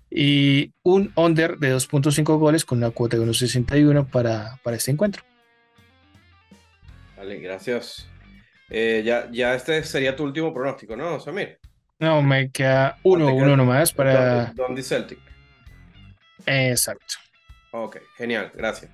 Y 0.09 0.71
un 0.83 1.11
under 1.15 1.57
de 1.57 1.75
2.5 1.75 2.37
goles 2.37 2.65
con 2.65 2.77
una 2.77 2.91
cuota 2.91 3.17
de 3.17 3.25
1.61 3.25 4.09
para, 4.09 4.59
para 4.63 4.77
este 4.77 4.91
encuentro. 4.91 5.23
Vale, 7.17 7.39
gracias. 7.39 8.07
Eh, 8.69 9.01
ya, 9.05 9.29
ya 9.31 9.55
este 9.55 9.83
sería 9.83 10.15
tu 10.15 10.23
último 10.23 10.53
pronóstico, 10.53 10.95
¿no, 10.95 11.19
Samir? 11.19 11.59
No, 11.99 12.21
me 12.21 12.51
queda 12.51 12.99
uno, 13.03 13.33
uno 13.33 13.55
nomás 13.55 13.93
para. 13.93 14.53
Dundee 14.53 14.83
Celtic. 14.83 15.19
Exacto. 16.45 17.22
Ok, 17.75 17.97
genial, 18.17 18.51
gracias. 18.53 18.91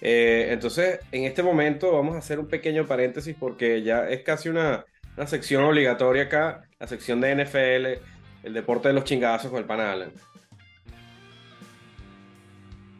Eh, 0.00 0.46
entonces, 0.48 1.00
en 1.12 1.24
este 1.24 1.42
momento 1.42 1.92
vamos 1.92 2.14
a 2.14 2.18
hacer 2.18 2.38
un 2.38 2.48
pequeño 2.48 2.86
paréntesis 2.86 3.36
porque 3.38 3.82
ya 3.82 4.08
es 4.08 4.22
casi 4.22 4.48
una, 4.48 4.86
sección 5.26 5.64
obligatoria 5.64 6.22
acá, 6.22 6.62
la 6.80 6.86
sección 6.86 7.20
de 7.20 7.44
NFL, 7.44 8.46
el 8.46 8.54
deporte 8.54 8.88
de 8.88 8.94
los 8.94 9.04
chingazos 9.04 9.50
con 9.50 9.58
el 9.58 9.66
panal. 9.66 10.10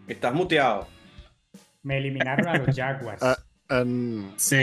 Estás 0.07 0.35
muteado. 0.35 0.87
Me 1.83 1.97
eliminaron 1.97 2.47
a 2.47 2.59
los 2.59 2.77
Jaguars. 2.77 3.23
Ah, 3.23 3.39
sí. 4.37 4.57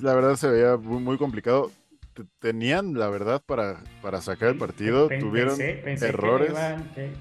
la 0.00 0.14
verdad 0.14 0.36
se 0.36 0.46
veía 0.46 0.76
muy 0.76 1.18
complicado 1.18 1.72
tenían 2.38 2.94
la 2.94 3.08
verdad 3.08 3.42
para, 3.44 3.82
para 4.02 4.20
sacar 4.20 4.50
el 4.50 4.58
partido, 4.58 5.08
tuvieron 5.08 5.60
errores. 5.60 6.52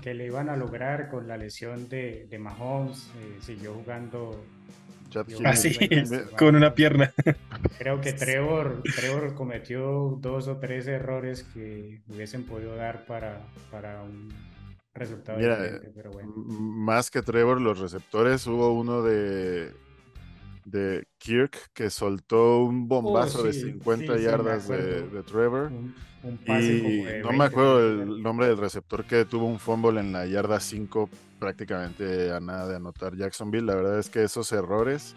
Que 0.01 0.13
le, 0.13 0.25
iban, 0.25 0.49
a 0.49 0.55
lograr 0.55 1.09
con 1.09 1.27
la 1.27 1.37
lesión 1.37 1.89
de, 1.89 2.27
de 2.29 2.39
Mahomes, 2.39 3.11
eh, 3.19 3.37
siguió 3.41 3.73
jugando. 3.73 4.43
Así, 5.45 5.77
con 6.37 6.55
una 6.55 6.73
pierna. 6.75 7.13
Creo 7.77 8.01
que 8.01 8.11
Trevor, 8.11 8.83
Trevor 8.95 9.35
cometió 9.35 10.17
dos 10.19 10.47
o 10.49 10.57
tres 10.57 10.85
errores 10.87 11.43
que 11.53 12.01
hubiesen 12.09 12.43
podido 12.43 12.75
dar 12.75 13.05
para, 13.05 13.47
para 13.71 14.03
un 14.03 14.27
resultado 14.93 15.39
pero 15.95 16.11
bueno. 16.11 16.33
Más 16.35 17.09
que 17.09 17.21
Trevor, 17.21 17.61
los 17.61 17.79
receptores, 17.79 18.45
hubo 18.47 18.73
uno 18.73 19.01
de 19.01 19.71
de 20.67 21.07
Kirk 21.17 21.71
que 21.73 21.89
soltó 21.89 22.63
un 22.63 22.87
bombazo 22.87 23.39
oh, 23.39 23.43
de 23.43 23.53
50 23.53 24.17
yardas 24.17 24.67
de, 24.67 25.23
Trevor. 25.25 25.71
y 26.23 27.03
no 27.23 27.31
me 27.31 27.45
acuerdo 27.45 27.79
el 27.79 28.21
nombre 28.21 28.47
del 28.47 28.57
receptor 28.57 29.05
que 29.05 29.23
tuvo 29.23 29.45
un 29.45 29.59
fumble 29.59 30.01
en 30.01 30.11
la 30.11 30.25
yarda 30.25 30.59
5 30.59 31.09
prácticamente 31.39 32.31
a 32.33 32.39
nada 32.41 32.67
de 32.67 32.75
anotar 32.75 33.15
Jacksonville. 33.15 33.65
La 33.65 33.75
verdad 33.75 33.97
es 33.97 34.09
que 34.09 34.23
esos 34.23 34.51
errores, 34.51 35.15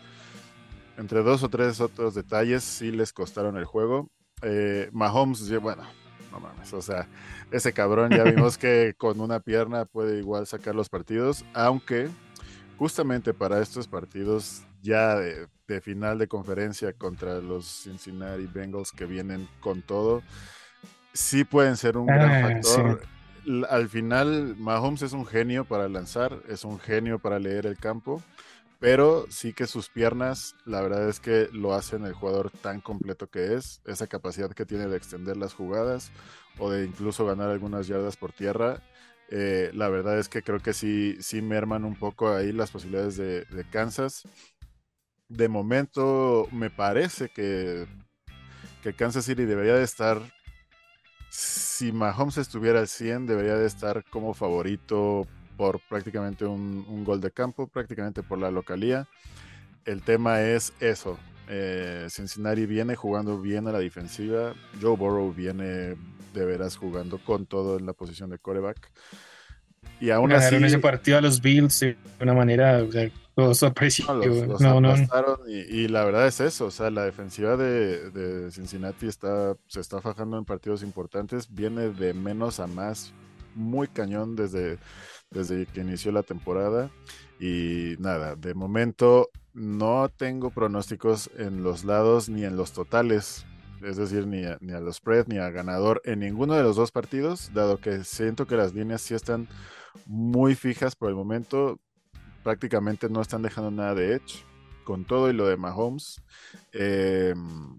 entre 0.96 1.22
dos 1.22 1.42
o 1.42 1.48
tres 1.48 1.80
otros 1.80 2.14
detalles, 2.14 2.62
sí 2.62 2.92
les 2.92 3.12
costaron 3.12 3.56
el 3.56 3.64
juego. 3.64 4.08
Eh, 4.42 4.88
Mahomes, 4.92 5.50
bueno, 5.60 5.82
no 6.30 6.38
mames, 6.38 6.72
o 6.72 6.80
sea, 6.80 7.08
ese 7.50 7.72
cabrón 7.72 8.12
ya 8.12 8.22
vimos 8.22 8.56
que 8.58 8.94
con 8.96 9.20
una 9.20 9.40
pierna 9.40 9.84
puede 9.84 10.18
igual 10.20 10.46
sacar 10.46 10.76
los 10.76 10.88
partidos, 10.88 11.44
aunque 11.54 12.08
justamente 12.78 13.34
para 13.34 13.60
estos 13.60 13.88
partidos 13.88 14.62
ya 14.82 15.16
de, 15.16 15.48
final 15.80 16.18
de 16.18 16.26
conferencia 16.26 16.92
contra 16.92 17.40
los 17.40 17.64
Cincinnati 17.84 18.46
Bengals 18.46 18.92
que 18.92 19.06
vienen 19.06 19.48
con 19.60 19.82
todo, 19.82 20.22
sí 21.12 21.44
pueden 21.44 21.76
ser 21.76 21.96
un 21.96 22.06
gran 22.06 22.30
ah, 22.30 22.48
factor. 22.48 23.02
Al 23.68 23.88
final, 23.88 24.56
Mahomes 24.58 25.02
es 25.02 25.12
un 25.12 25.26
genio 25.26 25.64
para 25.64 25.88
lanzar, 25.88 26.42
es 26.48 26.64
un 26.64 26.78
genio 26.78 27.18
para 27.18 27.38
leer 27.38 27.66
el 27.66 27.78
campo, 27.78 28.22
pero 28.80 29.26
sí 29.28 29.52
que 29.52 29.66
sus 29.66 29.88
piernas, 29.88 30.56
la 30.64 30.80
verdad 30.80 31.08
es 31.08 31.20
que 31.20 31.48
lo 31.52 31.74
hacen 31.74 32.04
el 32.04 32.14
jugador 32.14 32.50
tan 32.50 32.80
completo 32.80 33.28
que 33.28 33.54
es, 33.54 33.80
esa 33.86 34.06
capacidad 34.06 34.50
que 34.50 34.66
tiene 34.66 34.88
de 34.88 34.96
extender 34.96 35.36
las 35.36 35.54
jugadas 35.54 36.10
o 36.58 36.70
de 36.70 36.84
incluso 36.84 37.24
ganar 37.26 37.50
algunas 37.50 37.86
yardas 37.86 38.16
por 38.16 38.32
tierra. 38.32 38.82
Eh, 39.28 39.70
la 39.74 39.88
verdad 39.88 40.18
es 40.18 40.28
que 40.28 40.42
creo 40.42 40.60
que 40.60 40.72
sí, 40.72 41.16
sí 41.20 41.40
merman 41.40 41.84
un 41.84 41.94
poco 41.94 42.34
ahí 42.34 42.52
las 42.52 42.70
posibilidades 42.70 43.16
de, 43.16 43.44
de 43.44 43.64
Kansas. 43.70 44.24
De 45.30 45.48
momento 45.48 46.46
me 46.52 46.68
parece 46.68 47.30
que, 47.30 47.86
que 48.82 48.92
Kansas 48.92 49.24
City 49.24 49.46
debería 49.46 49.74
de 49.74 49.84
estar 49.84 50.20
si 51.30 51.92
Mahomes 51.92 52.36
estuviera 52.36 52.80
al 52.80 52.88
100, 52.88 53.26
debería 53.26 53.54
de 53.54 53.66
estar 53.66 54.04
como 54.10 54.34
favorito 54.34 55.26
por 55.56 55.80
prácticamente 55.88 56.44
un, 56.44 57.04
gol 57.04 57.20
de 57.20 57.30
campo, 57.30 57.68
prácticamente 57.68 58.22
por 58.22 58.38
la 58.38 58.50
localía. 58.50 59.06
El 59.84 60.02
tema 60.02 60.42
es 60.42 60.72
eso. 60.80 61.18
Eh, 61.48 62.06
Cincinnati 62.10 62.66
viene 62.66 62.96
jugando 62.96 63.40
bien 63.40 63.68
a 63.68 63.72
la 63.72 63.78
defensiva. 63.78 64.54
Joe 64.80 64.96
Burrow 64.96 65.32
viene 65.32 65.96
de 66.34 66.44
veras 66.44 66.76
jugando 66.76 67.18
con 67.18 67.46
todo 67.46 67.78
en 67.78 67.86
la 67.86 67.92
posición 67.92 68.30
de 68.30 68.38
coreback. 68.38 68.90
Y 70.00 70.10
aún 70.10 70.30
Ganaron 70.30 70.64
así. 70.64 70.74
ese 70.74 70.78
partido 70.78 71.18
a 71.18 71.20
los 71.20 71.40
Bills 71.40 71.80
de 71.80 71.96
una 72.20 72.34
manera 72.34 72.82
y, 75.46 75.88
la 75.88 76.04
verdad 76.04 76.26
es 76.26 76.40
eso, 76.40 76.66
o 76.66 76.70
sea, 76.70 76.90
la 76.90 77.04
defensiva 77.04 77.56
de, 77.56 78.50
Cincinnati 78.50 79.06
está, 79.06 79.56
se 79.66 79.80
está 79.80 80.00
fajando 80.00 80.38
en 80.38 80.44
partidos 80.44 80.82
importantes, 80.82 81.52
viene 81.52 81.90
de 81.90 82.14
menos 82.14 82.60
a 82.60 82.66
más, 82.66 83.12
muy 83.54 83.88
cañón 83.88 84.36
desde, 84.36 84.78
desde 85.30 85.66
que 85.66 85.80
inició 85.80 86.12
la 86.12 86.22
temporada. 86.22 86.90
Y 87.38 87.94
nada, 87.98 88.36
de 88.36 88.54
momento 88.54 89.30
no 89.54 90.08
tengo 90.08 90.50
pronósticos 90.50 91.30
en 91.36 91.62
los 91.62 91.84
lados 91.84 92.28
ni 92.28 92.44
en 92.44 92.56
los 92.56 92.72
totales, 92.72 93.46
es 93.82 93.96
decir, 93.96 94.26
ni 94.26 94.44
a, 94.44 94.58
ni 94.60 94.72
a 94.72 94.80
los 94.80 94.96
spread 94.96 95.26
ni 95.26 95.38
a 95.38 95.50
ganador 95.50 96.02
en 96.04 96.20
ninguno 96.20 96.54
de 96.54 96.62
los 96.62 96.76
dos 96.76 96.92
partidos, 96.92 97.50
dado 97.54 97.78
que 97.78 98.04
siento 98.04 98.46
que 98.46 98.56
las 98.56 98.74
líneas 98.74 99.00
sí 99.00 99.14
están 99.14 99.48
muy 100.06 100.54
fijas 100.54 100.94
por 100.94 101.08
el 101.08 101.14
momento 101.14 101.80
prácticamente 102.42 103.08
no 103.08 103.20
están 103.20 103.42
dejando 103.42 103.70
nada 103.70 103.94
de 103.94 104.14
Edge, 104.14 104.44
con 104.84 105.04
todo 105.04 105.30
y 105.30 105.32
lo 105.32 105.46
de 105.46 105.56
Mahomes. 105.56 106.20
Em, 106.72 107.78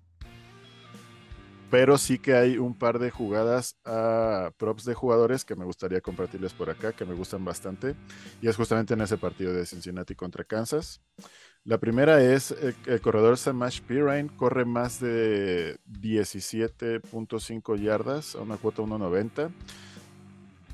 pero 1.69 1.97
sí 1.97 2.19
que 2.19 2.36
hay 2.36 2.58
un 2.58 2.78
par 2.78 3.00
de 3.00 3.12
jugadas 3.12 3.78
a 3.86 4.52
props 4.58 4.84
de 4.84 4.93
jugadores 4.93 5.45
que 5.45 5.56
me 5.56 5.63
gustaría 5.63 6.02
compartirles 6.02 6.54
por 6.54 6.69
acá, 6.69 6.91
que 6.91 7.06
me 7.06 7.13
gustan 7.13 7.45
bastante. 7.45 7.95
Y 8.41 8.50
es 8.50 8.58
justamente 8.58 8.93
en 8.93 9.02
ese 9.02 9.17
partido 9.17 9.54
de 9.54 9.65
Cincinnati 9.65 10.13
contra 10.13 10.43
Kansas. 10.43 11.02
La 11.63 11.78
primera 11.78 12.21
es 12.21 12.52
el, 12.52 13.02
corredor 13.02 13.38
Samash 13.38 13.82
Pirine, 13.82 14.30
corre 14.36 14.65
más 14.65 15.00
de 15.00 15.80
17.5 15.88 17.80
yardas 17.80 18.36
a 18.36 18.41
una 18.41 18.58
cuota 18.58 18.82
1.90. 18.82 19.50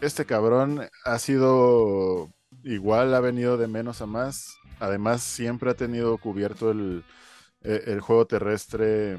Este 0.02 0.26
cabrón 0.26 0.88
ha 1.06 1.20
sido 1.20 2.32
igual 2.68 3.14
ha 3.16 3.20
venido 3.20 3.58
de 3.58 3.68
menos 3.68 4.02
a 4.02 4.06
más. 4.06 4.58
Además, 4.80 5.24
siempre 5.24 5.72
ha 5.72 5.76
tenido 5.76 6.18
cubierto 6.18 6.72
el, 6.72 7.04
e, 7.64 7.98
juego 8.00 8.28
terrestre 8.28 9.18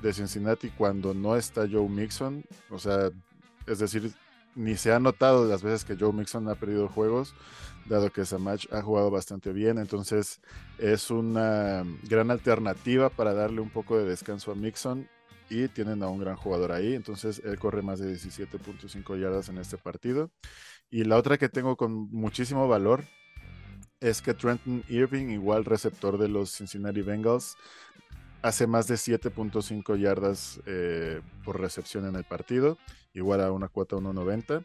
de 0.00 0.12
Cincinnati 0.12 0.70
cuando 0.70 1.12
no 1.14 1.36
está 1.36 1.66
Joe 1.70 1.88
Mixon. 1.88 2.44
O 2.70 2.78
sea, 2.78 3.10
es 3.66 3.78
decir, 3.80 4.12
ni 4.54 4.76
se 4.76 4.92
ha 4.92 5.00
notado 5.00 5.44
las 5.46 5.62
veces 5.62 5.84
que 5.84 5.96
Joe 5.96 6.12
Mixon 6.12 6.48
ha 6.48 6.54
perdido 6.54 6.88
juegos, 6.88 7.34
dado 7.86 8.10
que 8.10 8.24
Samach 8.24 8.66
ha 8.72 8.82
jugado 8.82 9.10
bastante 9.10 9.52
bien. 9.52 9.78
Entonces, 9.78 10.40
es 10.78 11.10
una 11.10 11.84
gran 12.04 12.30
alternativa 12.30 13.10
para 13.10 13.34
darle 13.34 13.60
un 13.60 13.70
poco 13.70 13.98
de 13.98 14.04
descanso 14.04 14.52
a 14.52 14.54
Mixon. 14.54 15.08
Y 15.50 15.68
tienen 15.68 16.02
a 16.02 16.08
un 16.08 16.18
gran 16.18 16.36
jugador 16.36 16.72
ahí. 16.72 16.94
Entonces, 16.94 17.40
él 17.42 17.58
corre 17.58 17.80
más 17.80 17.98
de 18.00 18.12
17.5 18.12 19.18
yardas 19.18 19.48
en 19.48 19.56
este 19.56 19.78
partido. 19.78 20.30
Y 20.90 21.04
la 21.04 21.16
otra 21.16 21.38
que 21.38 21.48
tengo 21.48 21.76
con 21.76 22.10
muchísimo 22.10 22.66
valor 22.66 23.04
es 24.00 24.22
que 24.22 24.34
Trenton 24.34 24.84
Irving, 24.88 25.28
igual 25.30 25.64
receptor 25.64 26.18
de 26.18 26.28
los 26.28 26.56
Cincinnati 26.56 27.02
Bengals, 27.02 27.56
hace 28.42 28.66
más 28.66 28.86
de 28.86 28.94
7.5 28.94 29.98
yardas 29.98 30.60
eh, 30.66 31.20
por 31.44 31.60
recepción 31.60 32.06
en 32.06 32.16
el 32.16 32.24
partido, 32.24 32.78
igual 33.12 33.40
a 33.40 33.52
una 33.52 33.68
cuota 33.68 33.96
1.90. 33.96 34.64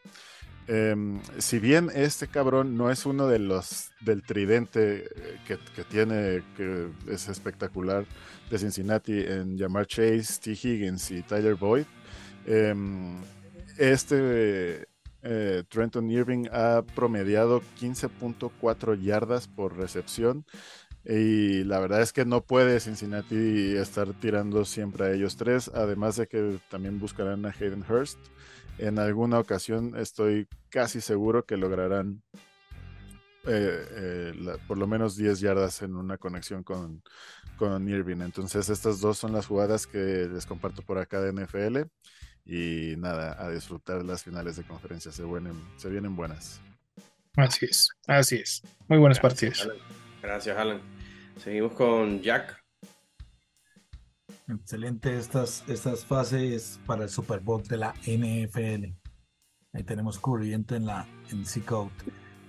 Em, 0.67 1.21
si 1.39 1.59
bien 1.59 1.89
este 1.93 2.27
cabrón 2.27 2.77
no 2.77 2.89
es 2.89 3.05
uno 3.05 3.27
de 3.27 3.39
los 3.39 3.91
del 3.99 4.23
tridente 4.23 5.03
eh, 5.03 5.39
que, 5.45 5.57
que, 5.75 5.83
tiene, 5.83 6.41
que 6.55 6.89
es 7.09 7.27
espectacular 7.27 8.05
de 8.49 8.59
Cincinnati 8.59 9.19
en 9.19 9.57
Jamar 9.57 9.87
Chase, 9.87 10.39
T. 10.41 10.51
Higgins 10.51 11.11
y 11.11 11.21
Tyler 11.23 11.55
Boyd, 11.55 11.85
em, 12.45 13.19
este 13.77 14.87
eh, 15.23 15.63
Trenton 15.69 16.09
Irving 16.11 16.47
ha 16.51 16.83
promediado 16.95 17.61
15.4 17.79 19.01
yardas 19.01 19.47
por 19.47 19.77
recepción. 19.77 20.45
Y 21.05 21.63
la 21.65 21.79
verdad 21.79 22.01
es 22.01 22.13
que 22.13 22.25
no 22.25 22.41
puede 22.41 22.79
Cincinnati 22.79 23.75
estar 23.75 24.13
tirando 24.13 24.63
siempre 24.63 25.05
a 25.05 25.11
ellos 25.11 25.35
tres, 25.35 25.69
además 25.73 26.15
de 26.15 26.27
que 26.27 26.59
también 26.69 26.99
buscarán 26.99 27.45
a 27.45 27.49
Hayden 27.49 27.83
Hurst. 27.87 28.19
En 28.77 28.99
alguna 28.99 29.39
ocasión 29.39 29.95
estoy 29.97 30.47
casi 30.69 31.01
seguro 31.01 31.45
que 31.45 31.57
lograrán 31.57 32.23
eh, 33.45 33.85
eh, 33.91 34.57
por 34.67 34.77
lo 34.77 34.87
menos 34.87 35.17
10 35.17 35.41
yardas 35.41 35.81
en 35.81 35.95
una 35.97 36.17
conexión 36.17 36.63
con, 36.63 37.03
con 37.57 37.87
Irving. 37.89 38.21
Entonces 38.21 38.69
estas 38.69 39.01
dos 39.01 39.17
son 39.17 39.33
las 39.33 39.47
jugadas 39.47 39.85
que 39.85 40.29
les 40.31 40.45
comparto 40.45 40.81
por 40.81 40.97
acá 40.97 41.19
de 41.19 41.33
NFL. 41.33 41.81
Y 42.45 42.95
nada, 42.97 43.41
a 43.41 43.49
disfrutar 43.49 44.03
las 44.03 44.23
finales 44.23 44.57
de 44.57 44.63
conferencia, 44.63 45.11
se, 45.11 45.23
se 45.77 45.89
vienen 45.89 46.15
buenas. 46.15 46.61
Así 47.35 47.65
es, 47.65 47.89
así 48.07 48.35
es. 48.35 48.61
Muy 48.87 48.99
buenas 48.99 49.19
partidas. 49.19 49.67
Gracias, 50.21 50.57
Alan. 50.57 50.81
Seguimos 51.37 51.73
con 51.73 52.21
Jack. 52.21 52.61
Excelente 54.47 55.17
estas, 55.17 55.63
estas 55.67 56.05
fases 56.05 56.79
para 56.85 57.03
el 57.03 57.09
Super 57.09 57.39
Bowl 57.39 57.63
de 57.63 57.77
la 57.77 57.93
NFL. 58.05 58.93
Ahí 59.73 59.83
tenemos 59.83 60.19
corriente 60.19 60.75
en 60.75 60.85
la 60.85 61.07
en 61.31 61.45
C-Code. 61.45 61.91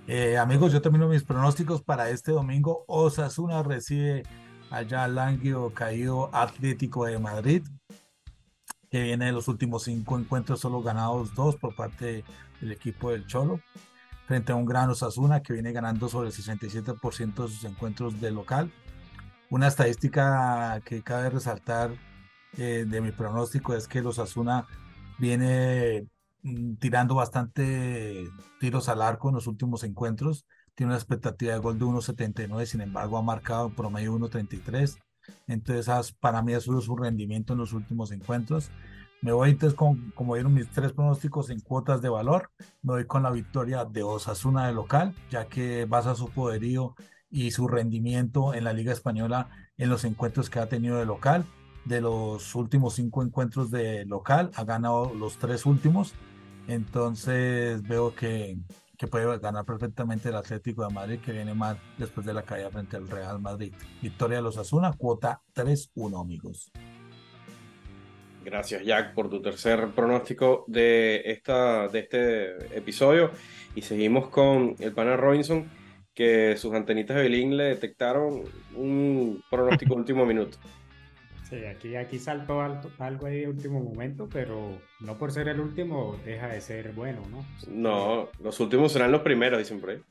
Eh, 0.06 0.36
amigos, 0.36 0.72
yo 0.72 0.82
termino 0.82 1.08
mis 1.08 1.22
pronósticos 1.22 1.82
para 1.82 2.10
este 2.10 2.32
domingo. 2.32 2.84
Osasuna 2.88 3.62
recibe 3.62 4.24
allá 4.70 5.04
al 5.04 5.14
Languio 5.14 5.72
Caído 5.72 6.28
Atlético 6.34 7.06
de 7.06 7.18
Madrid 7.18 7.62
que 8.94 9.02
viene 9.02 9.24
de 9.24 9.32
los 9.32 9.48
últimos 9.48 9.82
cinco 9.82 10.16
encuentros 10.16 10.60
solo 10.60 10.80
ganados 10.80 11.34
dos 11.34 11.56
por 11.56 11.74
parte 11.74 12.22
del 12.60 12.70
equipo 12.70 13.10
del 13.10 13.26
Cholo, 13.26 13.58
frente 14.28 14.52
a 14.52 14.54
un 14.54 14.66
gran 14.66 14.88
Osasuna 14.88 15.42
que 15.42 15.52
viene 15.52 15.72
ganando 15.72 16.08
sobre 16.08 16.28
el 16.28 16.32
67% 16.32 17.34
de 17.42 17.48
sus 17.48 17.64
encuentros 17.64 18.20
de 18.20 18.30
local. 18.30 18.70
Una 19.50 19.66
estadística 19.66 20.80
que 20.84 21.02
cabe 21.02 21.28
resaltar 21.28 21.90
eh, 22.56 22.84
de 22.86 23.00
mi 23.00 23.10
pronóstico 23.10 23.74
es 23.74 23.88
que 23.88 23.98
el 23.98 24.06
Osasuna 24.06 24.64
viene 25.18 26.06
mm, 26.44 26.74
tirando 26.76 27.16
bastante 27.16 28.30
tiros 28.60 28.88
al 28.88 29.02
arco 29.02 29.28
en 29.28 29.34
los 29.34 29.48
últimos 29.48 29.82
encuentros. 29.82 30.46
Tiene 30.76 30.92
una 30.92 30.98
expectativa 30.98 31.52
de 31.52 31.58
gol 31.58 31.80
de 31.80 31.84
1.79, 31.84 32.64
sin 32.66 32.80
embargo 32.80 33.18
ha 33.18 33.22
marcado 33.22 33.66
en 33.66 33.74
promedio 33.74 34.14
1.33. 34.14 34.98
Entonces, 35.46 36.12
para 36.20 36.42
mí 36.42 36.52
eso 36.52 36.78
es 36.78 36.84
su 36.84 36.96
rendimiento 36.96 37.52
en 37.52 37.60
los 37.60 37.72
últimos 37.72 38.12
encuentros. 38.12 38.70
Me 39.20 39.32
voy 39.32 39.50
entonces 39.50 39.76
con, 39.76 40.10
como 40.10 40.34
vieron 40.34 40.52
mis 40.52 40.68
tres 40.68 40.92
pronósticos 40.92 41.48
en 41.48 41.60
cuotas 41.60 42.02
de 42.02 42.10
valor, 42.10 42.50
me 42.82 42.92
voy 42.92 43.06
con 43.06 43.22
la 43.22 43.30
victoria 43.30 43.86
de 43.86 44.02
Osasuna 44.02 44.66
de 44.66 44.74
local, 44.74 45.14
ya 45.30 45.46
que 45.46 45.86
basa 45.86 46.14
su 46.14 46.28
poderío 46.28 46.94
y 47.30 47.50
su 47.50 47.66
rendimiento 47.66 48.52
en 48.52 48.64
la 48.64 48.74
Liga 48.74 48.92
Española 48.92 49.48
en 49.78 49.88
los 49.88 50.04
encuentros 50.04 50.50
que 50.50 50.58
ha 50.58 50.68
tenido 50.68 50.98
de 50.98 51.06
local. 51.06 51.46
De 51.84 52.00
los 52.00 52.54
últimos 52.54 52.94
cinco 52.94 53.22
encuentros 53.22 53.70
de 53.70 54.04
local, 54.04 54.50
ha 54.54 54.64
ganado 54.64 55.12
los 55.14 55.38
tres 55.38 55.66
últimos. 55.66 56.14
Entonces 56.66 57.82
veo 57.82 58.14
que, 58.14 58.58
que 58.96 59.06
puede 59.06 59.38
ganar 59.38 59.64
perfectamente 59.64 60.28
el 60.28 60.36
Atlético 60.36 60.86
de 60.86 60.94
Madrid, 60.94 61.20
que 61.20 61.32
viene 61.32 61.54
mal 61.54 61.78
después 61.98 62.26
de 62.26 62.34
la 62.34 62.42
caída 62.42 62.70
frente 62.70 62.96
al 62.96 63.08
Real 63.08 63.40
Madrid. 63.40 63.72
Victoria 64.00 64.36
de 64.36 64.42
los 64.42 64.56
Asuna, 64.56 64.92
cuota 64.92 65.40
3-1, 65.54 66.20
amigos. 66.20 66.70
Gracias, 68.44 68.84
Jack, 68.84 69.14
por 69.14 69.30
tu 69.30 69.40
tercer 69.40 69.88
pronóstico 69.94 70.64
de, 70.68 71.22
esta, 71.24 71.88
de 71.88 71.98
este 72.00 72.76
episodio. 72.76 73.30
Y 73.74 73.82
seguimos 73.82 74.28
con 74.28 74.76
el 74.78 74.92
pana 74.92 75.16
Robinson, 75.16 75.70
que 76.12 76.56
sus 76.56 76.74
antenitas 76.74 77.16
de 77.16 77.22
Belín 77.22 77.56
le 77.56 77.64
detectaron 77.64 78.42
un 78.76 79.42
pronóstico 79.50 79.94
último 79.94 80.26
minuto. 80.26 80.58
Sí, 81.48 81.64
aquí, 81.66 81.94
aquí 81.96 82.18
saltó 82.18 82.60
algo 82.62 83.26
ahí 83.26 83.40
de 83.42 83.48
último 83.48 83.80
momento, 83.82 84.30
pero 84.32 84.82
no 85.00 85.18
por 85.18 85.30
ser 85.32 85.48
el 85.48 85.60
último 85.60 86.20
deja 86.24 86.48
de 86.48 86.60
ser 86.60 86.92
bueno, 86.92 87.28
¿no? 87.28 87.54
No, 87.66 88.30
los 88.38 88.58
últimos 88.60 88.92
serán 88.92 89.12
los 89.12 89.22
primeros, 89.22 89.58
dicen 89.58 89.80
por 89.80 89.90
ahí. 89.90 90.02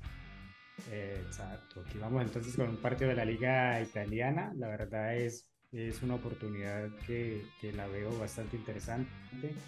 exacto. 0.87 1.81
Aquí 1.81 1.97
vamos 1.97 2.21
entonces 2.23 2.55
con 2.55 2.69
un 2.69 2.81
partido 2.81 3.09
de 3.09 3.15
la 3.15 3.25
liga 3.25 3.81
italiana. 3.81 4.53
La 4.55 4.67
verdad 4.69 5.15
es, 5.17 5.49
es 5.71 6.01
una 6.03 6.15
oportunidad 6.15 6.91
que, 7.05 7.51
que 7.59 7.73
la 7.73 7.87
veo 7.87 8.17
bastante 8.17 8.57
interesante. 8.57 9.63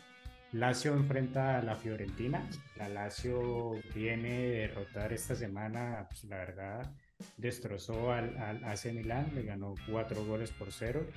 Lazio 0.51 0.93
enfrenta 0.93 1.57
a 1.59 1.63
la 1.63 1.75
Fiorentina. 1.75 2.49
La 2.75 2.89
Lazio 2.89 3.83
viene 3.93 4.29
de 4.41 4.49
derrotar 4.67 5.13
esta 5.13 5.35
semana, 5.35 6.07
pues, 6.09 6.23
la 6.25 6.37
verdad, 6.37 6.95
destrozó 7.37 8.11
al, 8.11 8.37
al 8.37 8.63
AC 8.63 8.85
Milan, 8.93 9.31
le 9.35 9.43
ganó 9.43 9.75
cuatro 9.89 10.25
goles 10.25 10.51
por 10.51 10.71
cero. 10.71 11.07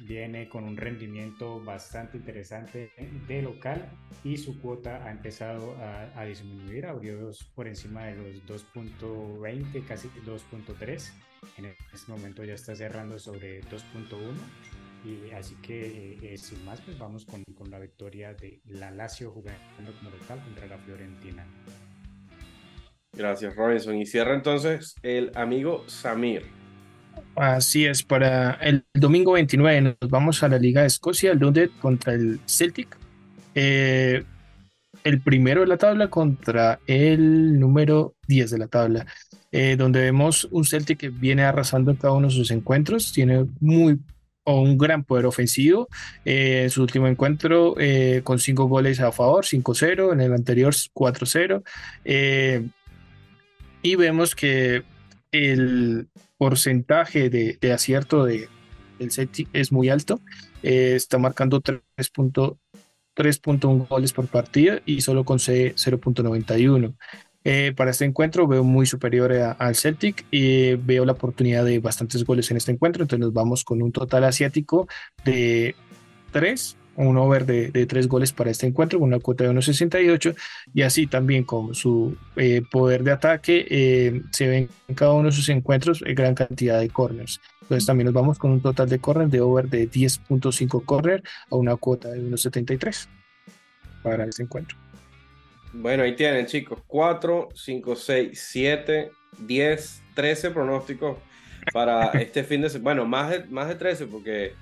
Viene 0.00 0.48
con 0.48 0.64
un 0.64 0.76
rendimiento 0.76 1.60
bastante 1.62 2.18
interesante 2.18 2.92
de 3.26 3.42
local 3.42 3.90
y 4.24 4.36
su 4.36 4.60
cuota 4.60 5.04
ha 5.04 5.10
empezado 5.10 5.74
a, 5.76 6.20
a 6.20 6.24
disminuir, 6.24 6.86
abrió 6.86 7.18
dos 7.18 7.44
por 7.54 7.66
encima 7.66 8.04
de 8.06 8.16
los 8.16 8.64
2.20, 8.64 9.84
casi 9.86 10.08
2.3. 10.24 11.12
En 11.56 11.74
este 11.92 12.12
momento 12.12 12.44
ya 12.44 12.54
está 12.54 12.74
cerrando 12.74 13.18
sobre 13.18 13.62
2.1 13.62 14.18
y 15.04 15.30
así 15.32 15.54
que 15.56 16.18
eh, 16.22 16.38
sin 16.38 16.64
más, 16.64 16.80
pues 16.80 16.98
vamos 16.98 17.24
con, 17.24 17.42
con, 17.56 17.70
la 17.70 17.78
victoria 17.78 18.34
de 18.34 18.60
la 18.66 18.90
Lazio 18.90 19.30
jugando 19.30 19.92
como 19.98 20.10
local 20.10 20.42
contra 20.42 20.66
la 20.66 20.78
Fiorentina. 20.78 21.46
Gracias, 23.12 23.54
Robinson. 23.56 23.96
Y 23.96 24.06
cierra 24.06 24.34
entonces 24.34 24.94
el 25.02 25.32
amigo 25.34 25.88
Samir. 25.88 26.57
Así 27.38 27.86
es, 27.86 28.02
para 28.02 28.54
el 28.54 28.84
domingo 28.94 29.32
29 29.32 29.96
nos 30.00 30.10
vamos 30.10 30.42
a 30.42 30.48
la 30.48 30.58
Liga 30.58 30.80
de 30.80 30.88
Escocia, 30.88 31.30
el 31.30 31.70
contra 31.80 32.12
el 32.12 32.40
Celtic. 32.46 32.98
Eh, 33.54 34.24
el 35.04 35.20
primero 35.20 35.60
de 35.60 35.68
la 35.68 35.76
tabla 35.76 36.10
contra 36.10 36.80
el 36.88 37.60
número 37.60 38.16
10 38.26 38.50
de 38.50 38.58
la 38.58 38.66
tabla, 38.66 39.06
eh, 39.52 39.76
donde 39.76 40.00
vemos 40.00 40.48
un 40.50 40.64
Celtic 40.64 40.98
que 40.98 41.08
viene 41.10 41.44
arrasando 41.44 41.92
en 41.92 41.96
cada 41.96 42.12
uno 42.12 42.26
de 42.26 42.34
sus 42.34 42.50
encuentros, 42.50 43.12
tiene 43.12 43.46
muy 43.60 44.00
o 44.42 44.60
un 44.60 44.76
gran 44.76 45.04
poder 45.04 45.26
ofensivo. 45.26 45.86
Eh, 46.24 46.62
en 46.64 46.70
su 46.70 46.82
último 46.82 47.06
encuentro 47.06 47.76
con 48.24 48.40
cinco 48.40 48.64
goles 48.64 48.98
a 48.98 49.12
favor, 49.12 49.44
5-0, 49.44 50.12
en 50.12 50.20
el 50.20 50.32
anterior 50.32 50.74
4-0. 50.92 51.62
Eh, 52.04 52.66
y 53.82 53.94
vemos 53.94 54.34
que 54.34 54.82
el 55.30 56.08
porcentaje 56.38 57.28
de, 57.28 57.58
acierto 57.72 58.24
de, 58.24 58.48
del 58.98 59.10
Celtic 59.10 59.48
es 59.52 59.72
muy 59.72 59.90
alto. 59.90 60.22
está 60.62 61.18
marcando 61.18 61.60
3.1 61.60 63.88
goles 63.88 64.12
por 64.12 64.28
partida 64.28 64.80
y 64.86 65.00
solo 65.02 65.24
concede 65.24 65.74
0.91. 65.74 66.94
Eh, 67.44 67.72
para 67.76 67.92
este 67.92 68.04
encuentro 68.04 68.46
veo 68.46 68.64
muy 68.64 68.84
superior 68.84 69.32
al 69.32 69.74
Celtic 69.74 70.26
y 70.30 70.74
veo 70.74 71.04
la 71.04 71.12
oportunidad 71.12 71.64
de 71.64 71.78
bastantes 71.78 72.24
goles 72.24 72.50
en 72.50 72.56
este 72.56 72.72
encuentro. 72.72 73.02
Entonces 73.02 73.20
nos 73.20 73.32
vamos 73.32 73.64
con 73.64 73.82
un 73.82 73.92
total 73.92 74.24
asiático 74.24 74.88
de 75.24 75.74
3, 76.32 76.76
un 77.06 77.16
over 77.16 77.46
de, 77.46 77.70
de 77.70 77.86
3 77.86 78.08
goles 78.08 78.32
para 78.32 78.50
este 78.50 78.66
encuentro 78.66 78.98
con 78.98 79.08
una 79.08 79.20
cuota 79.20 79.44
de 79.44 79.50
1.68 79.50 80.34
y 80.74 80.82
así 80.82 81.06
también 81.06 81.44
con 81.44 81.74
su 81.74 82.16
eh, 82.36 82.62
poder 82.70 83.04
de 83.04 83.12
ataque 83.12 83.66
eh, 83.70 84.22
se 84.30 84.48
ven 84.48 84.68
en 84.88 84.94
cada 84.94 85.12
uno 85.12 85.28
de 85.28 85.32
sus 85.32 85.48
encuentros 85.48 86.02
gran 86.02 86.34
cantidad 86.34 86.80
de 86.80 86.88
corners. 86.88 87.40
Entonces 87.62 87.86
también 87.86 88.06
nos 88.06 88.14
vamos 88.14 88.38
con 88.38 88.50
un 88.50 88.60
total 88.60 88.88
de 88.88 88.98
corners 88.98 89.30
de 89.30 89.40
over 89.40 89.68
de 89.68 89.90
10.5 89.90 90.84
corner 90.84 91.22
a 91.50 91.56
una 91.56 91.76
cuota 91.76 92.08
de 92.08 92.20
1.73 92.20 93.06
para 94.02 94.24
este 94.24 94.42
encuentro. 94.42 94.76
Bueno, 95.72 96.02
ahí 96.02 96.16
tienen, 96.16 96.46
chicos. 96.46 96.80
4, 96.86 97.50
5, 97.54 97.96
6, 97.96 98.40
7, 98.50 99.10
10, 99.38 100.02
13 100.14 100.50
pronósticos 100.50 101.18
para 101.72 102.06
este 102.20 102.42
fin 102.42 102.62
de 102.62 102.70
semana. 102.70 103.02
Bueno, 103.02 103.08
más 103.08 103.30
de, 103.30 103.44
más 103.44 103.68
de 103.68 103.74
13 103.74 104.06
porque, 104.06 104.54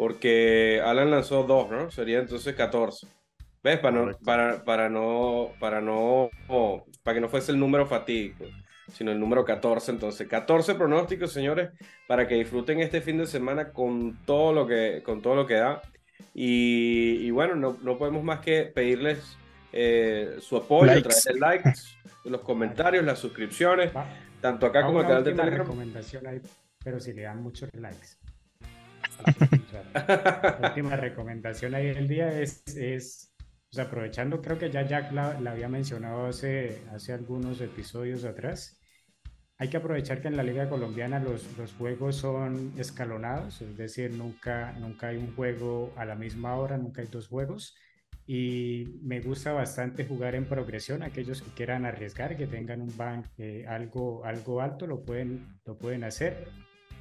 porque 0.00 0.80
Alan 0.82 1.10
lanzó 1.10 1.42
2, 1.42 1.70
¿no? 1.70 1.90
Sería 1.90 2.20
entonces 2.20 2.54
14. 2.54 3.06
¿Ves? 3.62 3.80
Para 3.80 4.00
no, 4.00 4.18
para, 4.24 4.64
para 4.64 4.88
no, 4.88 5.50
para 5.60 5.82
no, 5.82 6.30
para 7.02 7.14
que 7.14 7.20
no 7.20 7.28
fuese 7.28 7.52
el 7.52 7.60
número 7.60 7.84
fatídico, 7.84 8.46
sino 8.90 9.12
el 9.12 9.20
número 9.20 9.44
14. 9.44 9.90
Entonces, 9.90 10.26
14 10.26 10.74
pronósticos, 10.76 11.34
señores, 11.34 11.68
para 12.08 12.26
que 12.26 12.36
disfruten 12.36 12.80
este 12.80 13.02
fin 13.02 13.18
de 13.18 13.26
semana 13.26 13.74
con 13.74 14.16
todo 14.24 14.54
lo 14.54 14.66
que, 14.66 15.02
con 15.04 15.20
todo 15.20 15.34
lo 15.34 15.46
que 15.46 15.56
da. 15.56 15.82
Y, 16.32 17.18
y 17.20 17.30
bueno, 17.30 17.54
no, 17.54 17.76
no 17.82 17.98
podemos 17.98 18.24
más 18.24 18.40
que 18.40 18.72
pedirles 18.74 19.36
eh, 19.70 20.36
su 20.40 20.56
apoyo 20.56 20.92
a 20.92 21.02
través 21.02 21.24
de 21.24 21.38
likes, 21.38 21.72
los 22.24 22.40
comentarios, 22.40 23.04
las 23.04 23.18
suscripciones, 23.18 23.92
tanto 24.40 24.64
acá 24.64 24.82
como 24.82 25.00
en 25.00 25.04
el 25.04 25.08
canal 25.08 25.24
de 25.24 25.32
Telegram. 25.34 25.58
recomendación 25.58 26.26
ahí, 26.26 26.40
pero 26.82 26.98
si 27.00 27.12
le 27.12 27.20
dan 27.20 27.42
muchos 27.42 27.68
likes. 27.74 28.16
la 29.94 30.60
última 30.68 30.96
recomendación 30.96 31.74
ahí 31.74 31.86
del 31.86 32.08
día 32.08 32.40
es, 32.40 32.62
es 32.76 33.32
pues 33.70 33.86
aprovechando, 33.86 34.42
creo 34.42 34.58
que 34.58 34.70
ya 34.70 34.82
Jack 34.86 35.12
la, 35.12 35.38
la, 35.40 35.52
había 35.52 35.68
mencionado 35.68 36.26
hace, 36.26 36.82
hace 36.92 37.12
algunos 37.12 37.60
episodios 37.60 38.24
atrás, 38.24 38.80
hay 39.58 39.68
que 39.68 39.76
aprovechar 39.76 40.20
que 40.22 40.28
en 40.28 40.36
la 40.36 40.42
liga 40.42 40.68
colombiana 40.68 41.20
los, 41.20 41.56
los, 41.56 41.74
juegos 41.74 42.16
son 42.16 42.72
escalonados, 42.78 43.60
es 43.60 43.76
decir, 43.76 44.10
nunca, 44.10 44.72
nunca 44.72 45.08
hay 45.08 45.18
un 45.18 45.34
juego 45.36 45.92
a 45.96 46.04
la 46.04 46.14
misma 46.14 46.56
hora, 46.56 46.78
nunca 46.78 47.02
hay 47.02 47.08
dos 47.08 47.28
juegos. 47.28 47.76
Y 48.26 49.00
me 49.02 49.20
gusta 49.20 49.52
bastante 49.52 50.06
jugar 50.06 50.34
en 50.34 50.46
progresión. 50.46 51.02
Aquellos 51.02 51.42
que 51.42 51.50
quieran 51.50 51.84
arriesgar, 51.84 52.36
que 52.36 52.46
tengan 52.46 52.80
un 52.80 52.96
bank 52.96 53.26
eh, 53.38 53.66
algo, 53.68 54.24
algo 54.24 54.62
alto, 54.62 54.86
lo 54.86 55.02
pueden, 55.04 55.60
lo 55.66 55.76
pueden 55.76 56.04
hacer 56.04 56.48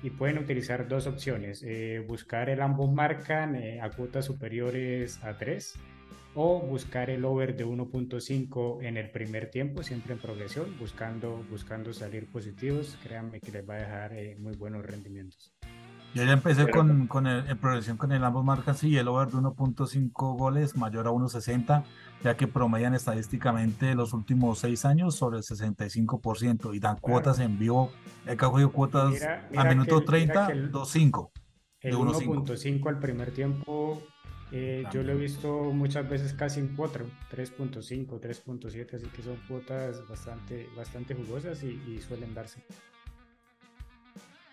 y 0.02 0.12
pueden 0.12 0.38
utilizar 0.38 0.88
dos 0.88 1.08
opciones. 1.08 1.64
Eh, 1.64 2.04
buscar 2.08 2.50
el 2.50 2.62
ambos 2.62 2.92
marcan 2.92 3.56
eh, 3.56 3.82
a 3.82 3.90
cuotas 3.90 4.26
superiores 4.26 5.24
a 5.24 5.38
3 5.38 5.74
o 6.36 6.60
buscar 6.60 7.10
el 7.10 7.26
over 7.26 7.56
de 7.56 7.66
1.5 7.66 8.84
en 8.84 8.98
el 8.98 9.10
primer 9.10 9.50
tiempo, 9.50 9.84
siempre 9.84 10.14
en 10.14 10.20
progresión, 10.20 10.78
buscando, 10.80 11.44
buscando 11.50 11.92
salir 11.94 12.28
positivos. 12.28 12.98
Créanme 13.04 13.40
que 13.40 13.52
les 13.52 13.68
va 13.68 13.76
a 13.76 13.80
dejar 13.80 14.12
muy 14.40 14.56
buenos 14.56 14.86
rendimientos. 14.86 15.54
Yo 16.16 16.24
ya 16.24 16.32
empecé 16.34 16.70
con, 16.72 17.06
con 17.06 17.28
el, 17.28 17.48
en 17.48 17.58
progresión 17.60 17.96
con 17.96 18.12
el 18.12 18.24
ambos 18.24 18.44
marcas 18.44 18.84
y 18.84 18.98
el 18.98 19.08
over 19.08 19.28
de 19.28 19.38
1.5 19.38 20.38
goles 20.38 20.76
mayor 20.76 21.08
a 21.08 21.12
1.60, 21.12 21.84
ya 22.24 22.36
que 22.36 22.48
promedian 22.48 22.96
estadísticamente 22.96 23.94
los 23.94 24.14
últimos 24.14 24.58
seis 24.58 24.86
años 24.86 25.16
sobre 25.16 25.38
el 25.38 25.44
65% 25.44 26.76
y 26.76 26.80
dan 26.80 26.98
cuotas 26.98 27.40
en 27.40 27.60
vivo. 27.60 27.92
He 28.26 28.36
cogido 28.38 28.72
cuotas 28.72 29.22
a 29.56 29.64
minuto 29.66 30.04
30, 30.04 30.50
2.5. 30.72 31.30
El 31.82 31.96
1.5 31.96 32.90
al 32.90 33.00
primer 33.00 33.32
tiempo, 33.32 34.02
eh, 34.52 34.86
yo 34.92 35.04
lo 35.04 35.12
he 35.12 35.16
visto 35.16 35.72
muchas 35.72 36.10
veces 36.10 36.34
casi 36.34 36.60
en 36.60 36.76
4, 36.76 37.06
3.5, 37.32 38.20
3.7, 38.20 38.96
así 38.96 39.06
que 39.08 39.22
son 39.22 39.38
cuotas 39.48 40.08
bastante, 40.10 40.68
bastante 40.76 41.14
jugosas 41.14 41.64
y, 41.64 41.80
y 41.88 42.02
suelen 42.02 42.34
darse. 42.34 42.64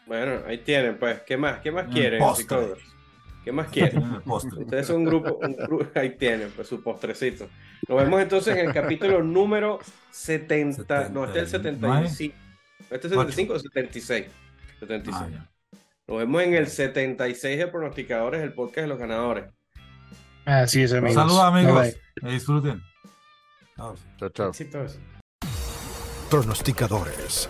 Bueno, 0.07 0.42
ahí 0.47 0.59
tienen, 0.59 0.99
pues. 0.99 1.21
¿Qué 1.23 1.37
más? 1.37 1.61
¿Qué 1.61 1.73
más 1.73 1.88
quieren, 1.88 2.23
¿Qué 3.45 3.53
más 3.53 3.69
quieren? 3.69 4.03
Ustedes 4.25 4.87
son 4.87 4.97
un 4.97 5.05
grupo, 5.05 5.38
un 5.42 5.57
grupo, 5.57 5.87
ahí 5.95 6.11
tienen, 6.11 6.51
pues 6.55 6.69
su 6.69 6.83
postrecito. 6.83 7.49
Nos 7.88 7.99
vemos 7.99 8.21
entonces 8.21 8.57
en 8.57 8.69
el 8.69 8.75
capítulo 8.75 9.23
número 9.23 9.81
70. 10.11 11.09
no, 11.11 11.25
este 11.25 11.40
es 11.40 11.45
el 11.45 11.62
75. 11.62 12.35
¿Este 12.90 12.97
es 12.97 13.05
el 13.05 13.11
75 13.11 13.53
o 13.53 13.59
76? 13.59 14.27
76. 14.81 15.14
Ah, 15.14 15.49
Nos 16.07 16.19
vemos 16.19 16.42
en 16.42 16.55
el 16.55 16.69
76 16.69 17.59
de 17.59 17.66
Pronosticadores, 17.66 18.42
el 18.42 18.53
podcast 18.53 18.79
de 18.79 18.87
los 18.87 18.99
ganadores. 18.99 19.45
Así 20.45 20.83
es, 20.83 20.92
amigos. 20.92 21.14
Saludos, 21.14 21.42
amigos. 21.42 21.97
Disfruten. 22.23 22.81
Chao, 23.77 23.97
chao. 24.31 24.53
Pronosticadores 26.31 27.49